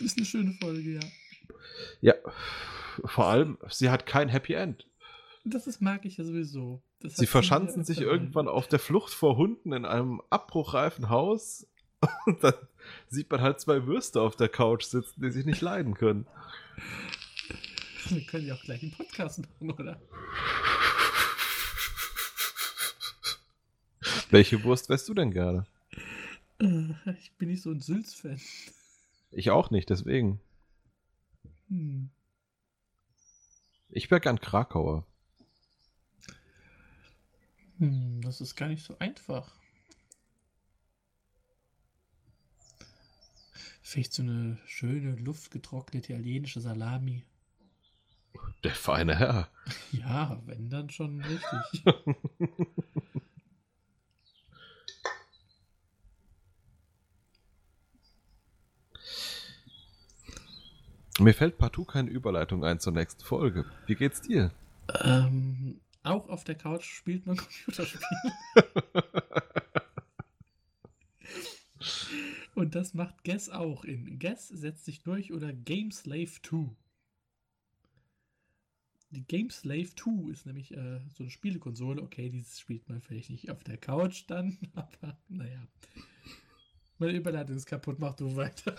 Ist 0.00 0.16
eine 0.16 0.26
schöne 0.26 0.52
Folge, 0.60 1.00
ja. 1.00 1.00
Ja, 2.00 2.14
vor 3.04 3.26
allem, 3.26 3.58
sie 3.68 3.90
hat 3.90 4.06
kein 4.06 4.28
Happy 4.28 4.52
End. 4.54 4.86
Das 5.44 5.66
ist, 5.66 5.80
mag 5.80 6.04
ich 6.04 6.18
ja 6.18 6.24
sowieso. 6.24 6.82
Das 7.02 7.16
Sie 7.16 7.26
verschanzen 7.26 7.84
sich 7.84 8.00
irgendwann 8.00 8.46
auf 8.46 8.68
der 8.68 8.78
Flucht 8.78 9.12
vor 9.12 9.36
Hunden 9.36 9.72
in 9.72 9.84
einem 9.86 10.20
abbruchreifen 10.28 11.08
Haus 11.08 11.66
und 12.26 12.44
dann 12.44 12.54
sieht 13.08 13.30
man 13.30 13.40
halt 13.40 13.60
zwei 13.60 13.86
Würste 13.86 14.20
auf 14.20 14.36
der 14.36 14.48
Couch 14.48 14.84
sitzen, 14.84 15.22
die 15.22 15.30
sich 15.30 15.46
nicht 15.46 15.60
leiden 15.60 15.94
können. 15.94 16.26
Wir 18.08 18.24
können 18.26 18.46
ja 18.46 18.54
auch 18.54 18.62
gleich 18.62 18.82
einen 18.82 18.92
Podcast 18.92 19.40
machen, 19.40 19.70
oder? 19.72 20.00
Welche 24.30 24.62
Wurst 24.64 24.88
wärst 24.88 25.08
du 25.08 25.14
denn 25.14 25.32
gerne? 25.32 25.66
Äh, 26.60 26.94
Ich 27.18 27.32
bin 27.38 27.48
nicht 27.48 27.62
so 27.62 27.70
ein 27.70 27.80
Sülz-Fan. 27.80 28.40
Ich 29.32 29.50
auch 29.50 29.70
nicht, 29.70 29.90
deswegen. 29.90 30.40
Hm. 31.68 32.10
Ich 33.90 34.10
wäre 34.10 34.20
gern 34.20 34.40
Krakauer. 34.40 35.04
Hm, 37.80 38.20
das 38.20 38.40
ist 38.42 38.54
gar 38.56 38.68
nicht 38.68 38.84
so 38.84 38.96
einfach. 38.98 39.50
Vielleicht 43.82 44.12
so 44.12 44.22
eine 44.22 44.58
schöne, 44.66 45.16
luftgetrocknete 45.16 46.12
italienische 46.12 46.60
Salami. 46.60 47.24
Der 48.62 48.74
feine 48.74 49.18
Herr. 49.18 49.48
Ja, 49.92 50.40
wenn 50.46 50.68
dann 50.68 50.90
schon 50.90 51.22
richtig. 51.22 51.84
Mir 61.18 61.34
fällt 61.34 61.58
partout 61.58 61.84
keine 61.86 62.10
Überleitung 62.10 62.64
ein 62.64 62.78
zur 62.80 62.92
nächsten 62.92 63.24
Folge. 63.24 63.64
Wie 63.86 63.94
geht's 63.94 64.20
dir? 64.22 64.52
ähm, 65.02 65.80
auch 66.02 66.28
auf 66.28 66.44
der 66.44 66.54
Couch 66.54 66.84
spielt 66.84 67.26
man 67.26 67.36
Computerspiele. 67.38 68.32
Und 72.54 72.74
das 72.74 72.94
macht 72.94 73.24
Guess 73.24 73.48
auch 73.48 73.84
in 73.84 74.18
Guess 74.18 74.48
setzt 74.48 74.84
sich 74.84 75.02
durch 75.02 75.32
oder 75.32 75.52
Game 75.52 75.90
Slave 75.92 76.30
2. 76.42 76.68
Die 79.12 79.24
Game 79.24 79.50
Slave 79.50 79.94
2 79.94 80.30
ist 80.30 80.46
nämlich 80.46 80.72
äh, 80.72 81.00
so 81.14 81.24
eine 81.24 81.30
Spielekonsole. 81.30 82.02
Okay, 82.02 82.28
dieses 82.28 82.60
spielt 82.60 82.88
man 82.88 83.00
vielleicht 83.00 83.30
nicht 83.30 83.50
auf 83.50 83.64
der 83.64 83.76
Couch 83.76 84.24
dann, 84.28 84.58
aber 84.74 85.18
naja. 85.28 85.66
Meine 86.98 87.16
Überleitung 87.16 87.56
ist 87.56 87.66
kaputt, 87.66 87.98
mach 87.98 88.14
du 88.14 88.36
weiter. 88.36 88.76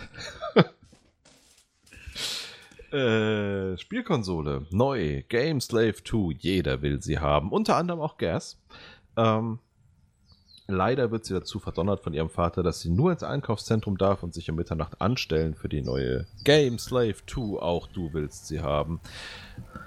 Äh, 2.91 3.77
Spielkonsole, 3.77 4.65
neu, 4.69 5.23
Game 5.29 5.61
Slave 5.61 6.03
2, 6.03 6.35
jeder 6.39 6.81
will 6.81 7.01
sie 7.01 7.19
haben, 7.19 7.51
unter 7.51 7.77
anderem 7.77 8.01
auch 8.01 8.17
Gas. 8.17 8.57
Ähm, 9.15 9.59
leider 10.67 11.09
wird 11.09 11.23
sie 11.23 11.33
dazu 11.33 11.59
verdonnert 11.59 12.01
von 12.01 12.13
ihrem 12.13 12.29
Vater, 12.29 12.63
dass 12.63 12.81
sie 12.81 12.89
nur 12.89 13.13
ins 13.13 13.23
Einkaufszentrum 13.23 13.97
darf 13.97 14.23
und 14.23 14.33
sich 14.33 14.49
um 14.49 14.57
Mitternacht 14.57 15.01
anstellen 15.01 15.55
für 15.55 15.69
die 15.69 15.81
neue 15.81 16.25
Game 16.43 16.79
Slave 16.79 17.15
2, 17.27 17.61
auch 17.61 17.87
du 17.87 18.11
willst 18.11 18.47
sie 18.47 18.59
haben. 18.59 18.99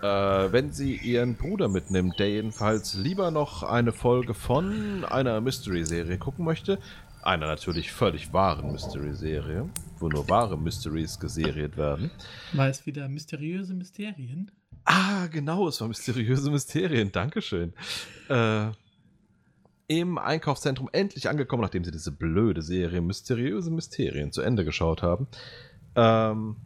Äh, 0.02 0.07
wenn 0.07 0.72
sie 0.72 0.96
ihren 0.96 1.36
Bruder 1.36 1.68
mitnimmt, 1.68 2.18
der 2.18 2.30
jedenfalls 2.30 2.94
lieber 2.94 3.30
noch 3.30 3.62
eine 3.62 3.92
Folge 3.92 4.32
von 4.32 5.05
einer 5.05 5.42
Mystery-Serie 5.42 6.16
gucken 6.16 6.44
möchte, 6.46 6.78
einer 7.22 7.46
natürlich 7.46 7.92
völlig 7.92 8.32
wahren 8.32 8.72
Mystery-Serie, 8.72 9.68
wo 10.05 10.09
nur 10.09 10.28
wahre 10.28 10.59
Mysteries 10.59 11.18
geseriert 11.18 11.78
werden, 11.78 12.11
War 12.52 12.68
es 12.68 12.84
wieder 12.84 13.09
mysteriöse 13.09 13.72
Mysterien? 13.72 14.50
Ah, 14.84 15.28
genau, 15.28 15.66
es 15.68 15.80
war 15.80 15.88
mysteriöse 15.88 16.50
Mysterien. 16.50 17.11
Dankeschön. 17.11 17.72
Äh, 18.28 18.66
Im 19.86 20.18
Einkaufszentrum 20.18 20.90
endlich 20.92 21.30
angekommen, 21.30 21.62
nachdem 21.62 21.84
sie 21.84 21.90
diese 21.90 22.12
blöde 22.12 22.61
Serie 22.61 23.00
Mysteriöse 23.00 23.70
Mysterien 23.70 24.30
zu 24.30 24.42
Ende 24.42 24.66
geschaut 24.66 25.02
haben, 25.02 25.26
ähm, 25.96 26.57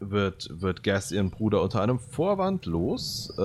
wird, 0.00 0.48
wird 0.60 0.82
Gas 0.82 1.12
ihren 1.12 1.30
Bruder 1.30 1.62
unter 1.62 1.82
einem 1.82 1.98
Vorwand 1.98 2.66
los. 2.66 3.30
Äh, 3.38 3.40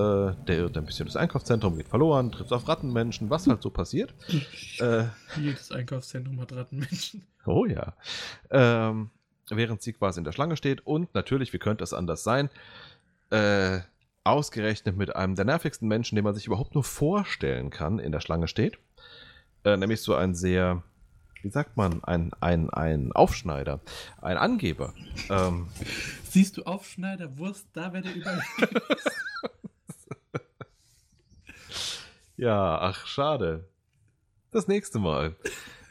der 0.47 0.57
irrt 0.57 0.77
ein 0.77 0.85
bisschen 0.85 1.05
durchs 1.05 1.15
Einkaufszentrum, 1.15 1.77
geht 1.77 1.87
verloren, 1.87 2.31
trifft 2.31 2.53
auf 2.53 2.67
Rattenmenschen, 2.67 3.29
was 3.29 3.47
halt 3.47 3.61
so 3.61 3.69
passiert. 3.69 4.13
Äh, 4.79 5.05
Jedes 5.37 5.71
Einkaufszentrum 5.71 6.39
hat 6.41 6.53
Rattenmenschen. 6.53 7.23
Oh 7.45 7.65
ja. 7.65 7.93
Ähm, 8.49 9.11
während 9.49 9.81
sie 9.81 9.93
quasi 9.93 10.19
in 10.19 10.23
der 10.23 10.31
Schlange 10.31 10.57
steht 10.57 10.85
und 10.85 11.13
natürlich, 11.13 11.53
wie 11.53 11.59
könnte 11.59 11.83
es 11.83 11.93
anders 11.93 12.23
sein, 12.23 12.49
äh, 13.29 13.79
ausgerechnet 14.23 14.97
mit 14.97 15.15
einem 15.15 15.35
der 15.35 15.45
nervigsten 15.45 15.87
Menschen, 15.87 16.15
den 16.15 16.23
man 16.23 16.33
sich 16.33 16.47
überhaupt 16.47 16.73
nur 16.73 16.83
vorstellen 16.83 17.69
kann, 17.69 17.99
in 17.99 18.11
der 18.11 18.19
Schlange 18.19 18.47
steht. 18.47 18.79
Äh, 19.63 19.77
nämlich 19.77 20.01
so 20.01 20.15
ein 20.15 20.35
sehr, 20.35 20.83
wie 21.45 21.51
sagt 21.51 21.77
man, 21.77 22.03
ein, 22.03 22.33
ein, 22.39 22.71
ein 22.71 23.11
Aufschneider, 23.11 23.79
ein 24.19 24.35
Angeber. 24.35 24.95
Ähm, 25.29 25.67
Siehst 26.27 26.57
du 26.57 26.63
Aufschneider, 26.63 27.37
Wurst, 27.37 27.67
da 27.71 27.93
wäre 27.93 28.01
der 28.01 28.15
überall. 28.15 28.41
ja, 32.35 32.79
ach, 32.79 33.05
schade. 33.05 33.69
Das 34.49 34.67
nächste 34.67 34.97
Mal. 34.97 35.35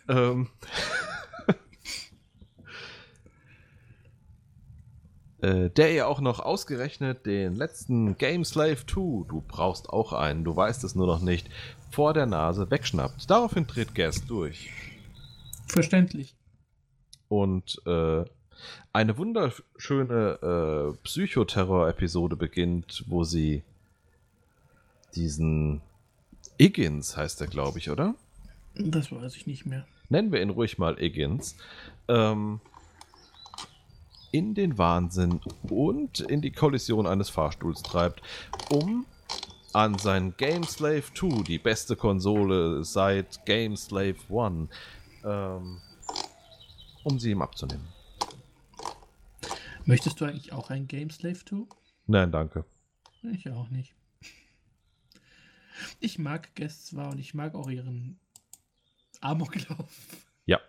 ähm, 0.09 0.49
äh, 5.41 5.71
der 5.71 5.93
ihr 5.95 6.09
auch 6.09 6.21
noch 6.21 6.41
ausgerechnet 6.41 7.27
den 7.27 7.55
letzten 7.55 8.19
Game 8.19 8.45
Slave 8.45 8.85
2, 8.85 9.27
du 9.29 9.45
brauchst 9.47 9.89
auch 9.89 10.13
einen, 10.13 10.43
du 10.43 10.57
weißt 10.57 10.83
es 10.83 10.97
nur 10.97 11.07
noch 11.07 11.21
nicht, 11.21 11.49
vor 11.93 12.13
der 12.13 12.27
Nase 12.27 12.73
wegschnappt. 12.73 13.31
Daraufhin 13.31 13.69
tritt 13.69 13.95
Guest 13.95 14.29
durch. 14.29 14.69
Verständlich. 15.75 16.37
Und 17.29 17.83
äh, 17.85 18.25
eine 18.93 19.19
wunderschöne 19.19 20.95
äh, 20.95 20.97
Psychoterror-Episode 21.03 22.37
beginnt, 22.37 23.05
wo 23.09 23.25
sie 23.25 23.65
diesen 25.17 25.81
Iggins 26.59 27.17
heißt 27.17 27.41
er, 27.41 27.49
glaube 27.49 27.81
ich, 27.81 27.91
oder? 27.91 28.15
Das 28.77 29.11
weiß 29.11 29.35
ich 29.35 29.49
nicht 29.49 29.67
mehr. 29.67 29.85
Nennen 30.09 30.31
wir 30.31 30.41
ihn 30.41 30.51
ruhig 30.51 30.79
mal 30.79 31.01
Iggins. 31.03 31.57
Ähm, 32.07 32.61
in 34.31 34.55
den 34.55 34.79
Wahnsinn 34.79 35.41
und 35.69 36.21
in 36.21 36.41
die 36.41 36.53
Kollision 36.53 37.07
eines 37.07 37.31
Fahrstuhls 37.31 37.83
treibt, 37.83 38.23
um 38.71 39.07
an 39.73 39.99
sein 39.99 40.35
Game 40.37 40.63
Slave 40.63 41.05
2, 41.15 41.43
die 41.43 41.59
beste 41.59 41.97
Konsole 41.97 42.85
seit 42.85 43.45
Game 43.45 43.77
Slave 43.77 44.17
1, 44.31 44.69
ähm, 45.25 45.81
um 47.03 47.19
sie 47.19 47.31
ihm 47.31 47.43
abzunehmen. 47.43 47.89
Möchtest 49.85 50.21
du 50.21 50.25
eigentlich 50.25 50.53
auch 50.53 50.71
ein 50.71 50.87
Game 50.87 51.11
Slave 51.11 51.45
2? 51.45 51.67
Nein, 52.07 52.33
danke. 52.33 52.65
Ich 53.33 53.49
auch 53.51 53.69
nicht. 53.71 53.95
Ich 56.01 56.19
mag 56.19 56.55
Guests 56.55 56.87
zwar 56.87 57.11
und 57.11 57.19
ich 57.19 57.35
mag 57.35 57.55
auch 57.55 57.69
ihren 57.69 58.19
Amoklauf. 59.21 59.91
Ja. 60.47 60.61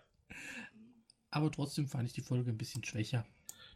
Aber 1.30 1.52
trotzdem 1.52 1.88
fand 1.88 2.08
ich 2.08 2.14
die 2.14 2.22
Folge 2.22 2.50
ein 2.50 2.58
bisschen 2.58 2.84
schwächer. 2.84 3.26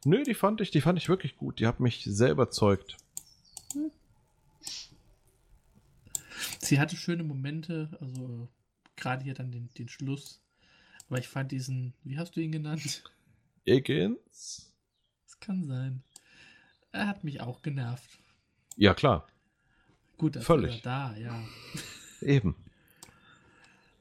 Nö, 0.06 0.24
die 0.24 0.34
fand 0.34 0.62
ich, 0.62 0.72
die 0.72 0.82
fand 0.82 0.98
ich 0.98 1.10
wirklich 1.10 1.36
gut. 1.36 1.60
Die 1.60 1.68
hat 1.68 1.80
mich 1.80 2.04
sehr 2.06 2.32
überzeugt. 2.32 2.98
Sie 6.60 6.80
hatte 6.80 6.96
schöne 6.96 7.24
Momente, 7.24 7.98
also 8.00 8.48
gerade 8.96 9.24
hier 9.24 9.34
dann 9.34 9.52
den, 9.52 9.70
den 9.78 9.90
Schluss. 9.90 10.42
Aber 11.10 11.18
ich 11.20 11.28
fand 11.28 11.52
diesen, 11.52 11.94
wie 12.04 12.20
hast 12.20 12.36
du 12.36 12.40
ihn 12.40 12.52
genannt? 12.52 13.04
Higgins? 13.68 14.72
Das 15.26 15.40
kann 15.40 15.66
sein. 15.66 16.04
Er 16.92 17.08
hat 17.08 17.24
mich 17.24 17.42
auch 17.42 17.62
genervt. 17.62 18.20
Ja, 18.76 18.94
klar. 18.94 19.28
Gut, 20.18 20.36
dafür 20.36 20.46
Völlig. 20.46 20.82
da, 20.82 21.16
ja. 21.18 21.44
Eben. 22.22 22.56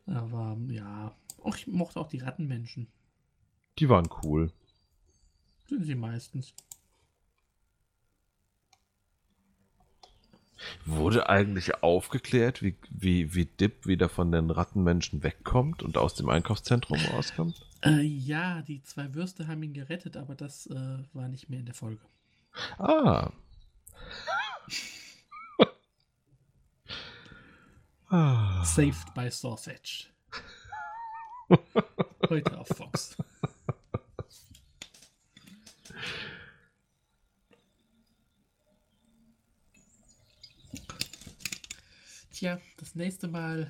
Aber 0.06 0.56
ja, 0.68 1.14
auch 1.42 1.56
ich 1.56 1.66
mochte 1.66 2.00
auch 2.00 2.08
die 2.08 2.18
Rattenmenschen. 2.18 2.88
Die 3.78 3.88
waren 3.88 4.08
cool. 4.22 4.52
Sind 5.68 5.84
sie 5.84 5.94
meistens. 5.94 6.54
Wurde 10.84 11.28
eigentlich 11.28 11.82
aufgeklärt, 11.82 12.62
wie, 12.62 12.76
wie, 12.90 13.34
wie 13.34 13.46
Dip 13.46 13.86
wieder 13.86 14.08
von 14.08 14.32
den 14.32 14.50
Rattenmenschen 14.50 15.22
wegkommt 15.22 15.82
und 15.82 15.96
aus 15.96 16.14
dem 16.14 16.28
Einkaufszentrum 16.28 16.98
rauskommt? 17.12 17.66
Äh, 17.84 18.02
ja, 18.02 18.62
die 18.62 18.82
zwei 18.82 19.14
Würste 19.14 19.46
haben 19.46 19.62
ihn 19.62 19.72
gerettet, 19.72 20.16
aber 20.16 20.34
das 20.34 20.66
äh, 20.66 20.98
war 21.12 21.28
nicht 21.28 21.48
mehr 21.48 21.60
in 21.60 21.66
der 21.66 21.74
Folge. 21.74 22.00
Ah. 22.78 23.30
ah. 28.08 28.64
Saved 28.64 29.14
by 29.14 29.30
Sausage. 29.30 30.06
Heute 32.28 32.58
auf 32.58 32.68
Fox. 32.68 33.16
Tja, 42.38 42.60
das 42.76 42.94
nächste 42.94 43.26
Mal 43.26 43.68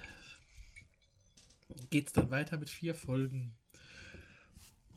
geht's 1.88 2.12
dann 2.12 2.30
weiter 2.30 2.58
mit 2.58 2.68
vier 2.68 2.94
Folgen. 2.94 3.54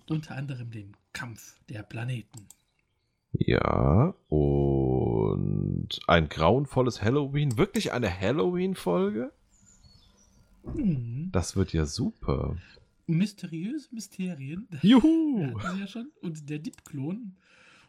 Unter 0.10 0.36
anderem 0.36 0.72
dem 0.72 0.92
Kampf 1.14 1.56
der 1.70 1.82
Planeten. 1.82 2.50
Ja, 3.32 4.14
und 4.28 5.88
ein 6.06 6.28
grauenvolles 6.28 7.02
Halloween. 7.02 7.58
Wirklich 7.58 7.94
eine 7.94 8.12
Halloween-Folge? 8.14 9.32
Hm. 10.66 11.30
Das 11.32 11.56
wird 11.56 11.72
ja 11.72 11.86
super. 11.86 12.58
Mysteriöse 13.08 13.88
Mysterien. 13.94 14.68
Juhu! 14.82 15.58
Ja, 15.64 15.76
ja 15.76 15.88
schon. 15.88 16.12
Und 16.20 16.50
der 16.50 16.60
Dip-Klon. 16.60 17.38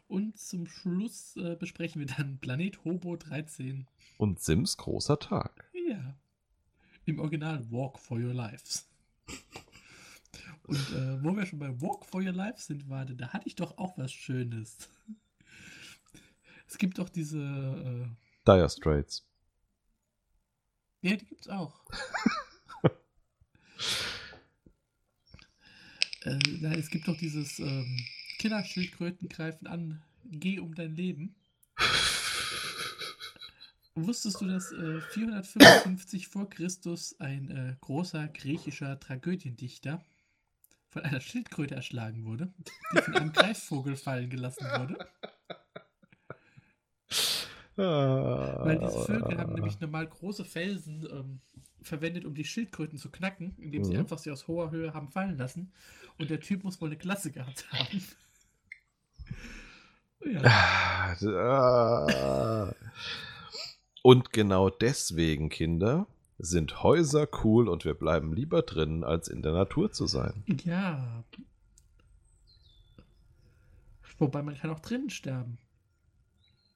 Und 0.07 0.39
zum 0.39 0.69
Schluss 0.69 1.37
äh, 1.37 1.57
besprechen 1.57 1.99
wir 1.99 2.07
dann 2.07 2.39
Planet 2.39 2.85
Hobo 2.85 3.17
13. 3.17 3.89
Und 4.19 4.39
Sims 4.39 4.77
großer 4.77 5.19
Tag. 5.19 5.72
Ja. 5.89 6.17
Im 7.05 7.19
Original 7.19 7.71
Walk 7.71 7.99
for 7.99 8.19
Your 8.19 8.35
Lives. 8.35 8.89
Und 10.65 10.93
äh, 10.93 11.23
wo 11.23 11.35
wir 11.37 11.45
schon 11.47 11.59
bei 11.59 11.81
Walk 11.81 12.05
for 12.07 12.23
Your 12.23 12.33
Lives 12.33 12.67
sind, 12.67 12.89
warte, 12.89 13.17
da 13.17 13.33
hatte 13.33 13.49
ich 13.49 13.57
doch 13.57 13.79
auch 13.79 13.99
was 13.99 14.13
Schönes. 14.13 14.89
Es 16.69 16.79
gibt 16.79 16.99
doch 16.99 17.09
diese. 17.09 17.39
Äh, 17.39 18.07
Dire 18.47 18.69
Straits. 18.71 19.27
ja, 21.03 21.17
die 21.17 21.27
gibt's 21.27 21.49
auch. 21.49 21.85
äh, 26.25 26.39
es 26.77 26.91
gibt 26.91 27.09
doch 27.09 27.17
dieses 27.17 27.59
ähm, 27.59 28.05
Killerschildkröten 28.39 29.29
greifen 29.29 29.67
an, 29.67 30.03
geh 30.25 30.61
um 30.61 30.75
dein 30.75 30.95
Leben. 30.95 31.35
Wusstest 33.95 34.41
du, 34.41 34.47
dass 34.47 34.73
äh, 34.73 35.01
455 35.01 36.29
vor 36.29 36.49
Christus 36.49 37.15
ein 37.21 37.51
äh, 37.51 37.77
großer 37.81 38.29
griechischer 38.29 38.99
Tragödiendichter 38.99 40.03
von 40.89 41.03
einer 41.03 41.21
Schildkröte 41.21 41.75
erschlagen 41.75 42.25
wurde, 42.25 42.53
die 42.95 43.03
von 43.03 43.15
einem 43.15 43.33
Greifvogel 43.33 43.97
fallen 43.97 44.31
gelassen 44.31 44.65
wurde? 44.79 44.99
Weil 47.77 48.79
diese 48.79 48.99
Vögel 49.05 49.39
haben 49.39 49.55
nämlich 49.55 49.81
normal 49.81 50.07
große 50.07 50.45
Felsen 50.45 51.07
ähm, 51.11 51.41
verwendet, 51.83 52.25
um 52.25 52.35
die 52.35 52.45
Schildkröten 52.45 52.99
zu 52.99 53.11
knacken, 53.11 53.55
indem 53.59 53.85
sie 53.85 53.95
Mhm. 53.95 54.01
einfach 54.01 54.19
sie 54.19 54.31
aus 54.31 54.47
hoher 54.47 54.71
Höhe 54.71 54.95
haben 54.95 55.09
fallen 55.09 55.37
lassen. 55.37 55.73
Und 56.19 56.31
der 56.31 56.41
Typ 56.41 56.65
muss 56.65 56.81
wohl 56.81 56.89
eine 56.89 56.99
Klasse 56.99 57.31
gehabt 57.31 57.71
haben. 57.73 58.03
ja. 60.33 61.15
Und 64.03 64.33
genau 64.33 64.69
deswegen, 64.69 65.49
Kinder, 65.49 66.09
sind 66.39 66.83
Häuser 66.83 67.29
cool 67.45 67.69
und 67.69 67.85
wir 67.85 67.95
bleiben 67.95 68.33
lieber 68.33 68.63
drin, 68.63 69.05
als 69.05 69.29
in 69.29 69.43
der 69.43 69.53
Natur 69.53 69.93
zu 69.93 70.07
sein. 70.07 70.45
ja. 70.65 71.25
Wobei 74.19 74.43
man 74.43 74.57
kann 74.57 74.71
auch 74.71 74.81
drinnen 74.81 75.11
sterben. 75.11 75.59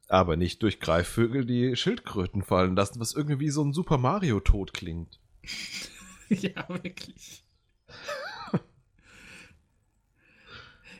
Aber 0.08 0.36
nicht 0.36 0.62
durch 0.62 0.78
Greifvögel, 0.78 1.44
die 1.44 1.74
Schildkröten 1.74 2.42
fallen 2.42 2.76
lassen, 2.76 3.00
was 3.00 3.12
irgendwie 3.12 3.50
so 3.50 3.64
ein 3.64 3.72
Super 3.72 3.98
Mario-Tod 3.98 4.72
klingt. 4.72 5.20
ja, 6.28 6.68
wirklich. 6.68 7.44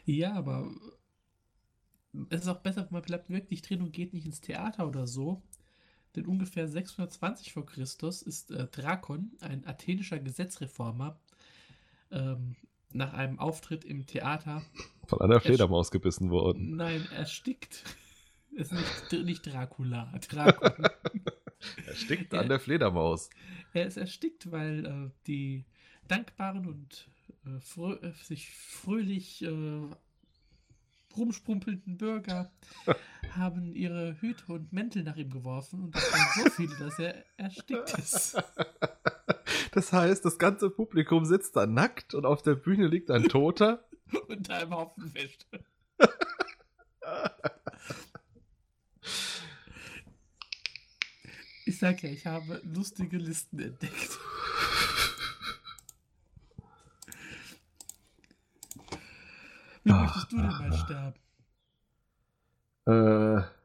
ja, 0.04 0.34
aber 0.34 0.68
es 2.30 2.42
ist 2.42 2.48
auch 2.48 2.60
besser, 2.60 2.88
man 2.90 3.02
bleibt 3.02 3.30
wirklich 3.30 3.62
drin 3.62 3.82
und 3.82 3.92
geht 3.92 4.12
nicht 4.12 4.26
ins 4.26 4.40
Theater 4.40 4.88
oder 4.88 5.06
so. 5.06 5.42
Denn 6.16 6.26
ungefähr 6.26 6.66
620 6.66 7.52
vor 7.52 7.66
Christus 7.66 8.22
ist 8.22 8.50
äh, 8.50 8.66
Drakon, 8.66 9.32
ein 9.40 9.66
athenischer 9.66 10.18
Gesetzreformer, 10.18 11.20
ähm, 12.10 12.56
nach 12.92 13.12
einem 13.12 13.38
Auftritt 13.38 13.84
im 13.84 14.06
Theater, 14.06 14.62
Von 15.06 15.20
einer 15.20 15.40
Fledermaus 15.40 15.90
gebissen 15.90 16.30
worden. 16.30 16.76
nein, 16.76 17.06
erstickt. 17.14 17.84
ist 18.52 18.72
nicht, 18.72 19.24
nicht 19.24 19.46
Dracula, 19.46 20.12
Drakon. 20.28 20.86
Erstickt 21.86 22.32
an 22.32 22.48
der 22.48 22.60
Fledermaus. 22.60 23.28
Er 23.72 23.86
ist 23.86 23.96
erstickt, 23.96 24.50
weil 24.50 24.86
äh, 24.86 25.10
die 25.26 25.64
dankbaren 26.08 26.66
und 26.66 27.08
äh, 27.44 27.60
frö 27.60 27.94
äh, 27.96 28.12
sich 28.12 28.50
fröhlich 28.50 29.42
äh, 29.42 29.80
rumsprumpelnden 31.16 31.96
Bürger 31.96 32.50
haben 33.30 33.74
ihre 33.74 34.20
Hüte 34.20 34.52
und 34.52 34.72
Mäntel 34.72 35.02
nach 35.02 35.16
ihm 35.16 35.30
geworfen 35.30 35.82
und 35.82 35.94
das 35.94 36.12
waren 36.12 36.44
so 36.44 36.50
viele, 36.50 36.76
dass 36.76 36.98
er 36.98 37.24
erstickt 37.36 37.98
ist. 37.98 38.36
Das 39.72 39.92
heißt, 39.92 40.24
das 40.24 40.38
ganze 40.38 40.70
Publikum 40.70 41.26
sitzt 41.26 41.54
da 41.54 41.66
nackt 41.66 42.14
und 42.14 42.24
auf 42.24 42.40
der 42.40 42.54
Bühne 42.54 42.86
liegt 42.86 43.10
ein 43.10 43.24
Toter. 43.24 43.84
Und 44.28 44.48
da 44.48 44.60
im 44.60 44.70
Haufen 44.70 45.12
Wäsche. 45.14 45.36
Ich 51.66 51.78
sag 51.78 52.02
ja, 52.02 52.08
ich 52.08 52.24
habe 52.24 52.62
lustige 52.64 53.18
Listen 53.18 53.58
entdeckt. 53.58 54.18
Wie 59.86 59.92
möchtest 59.92 60.32
du 60.32 60.36
denn 60.38 60.46
mal 60.46 60.72
sterben? 60.72 61.14
Äh, 62.86 63.55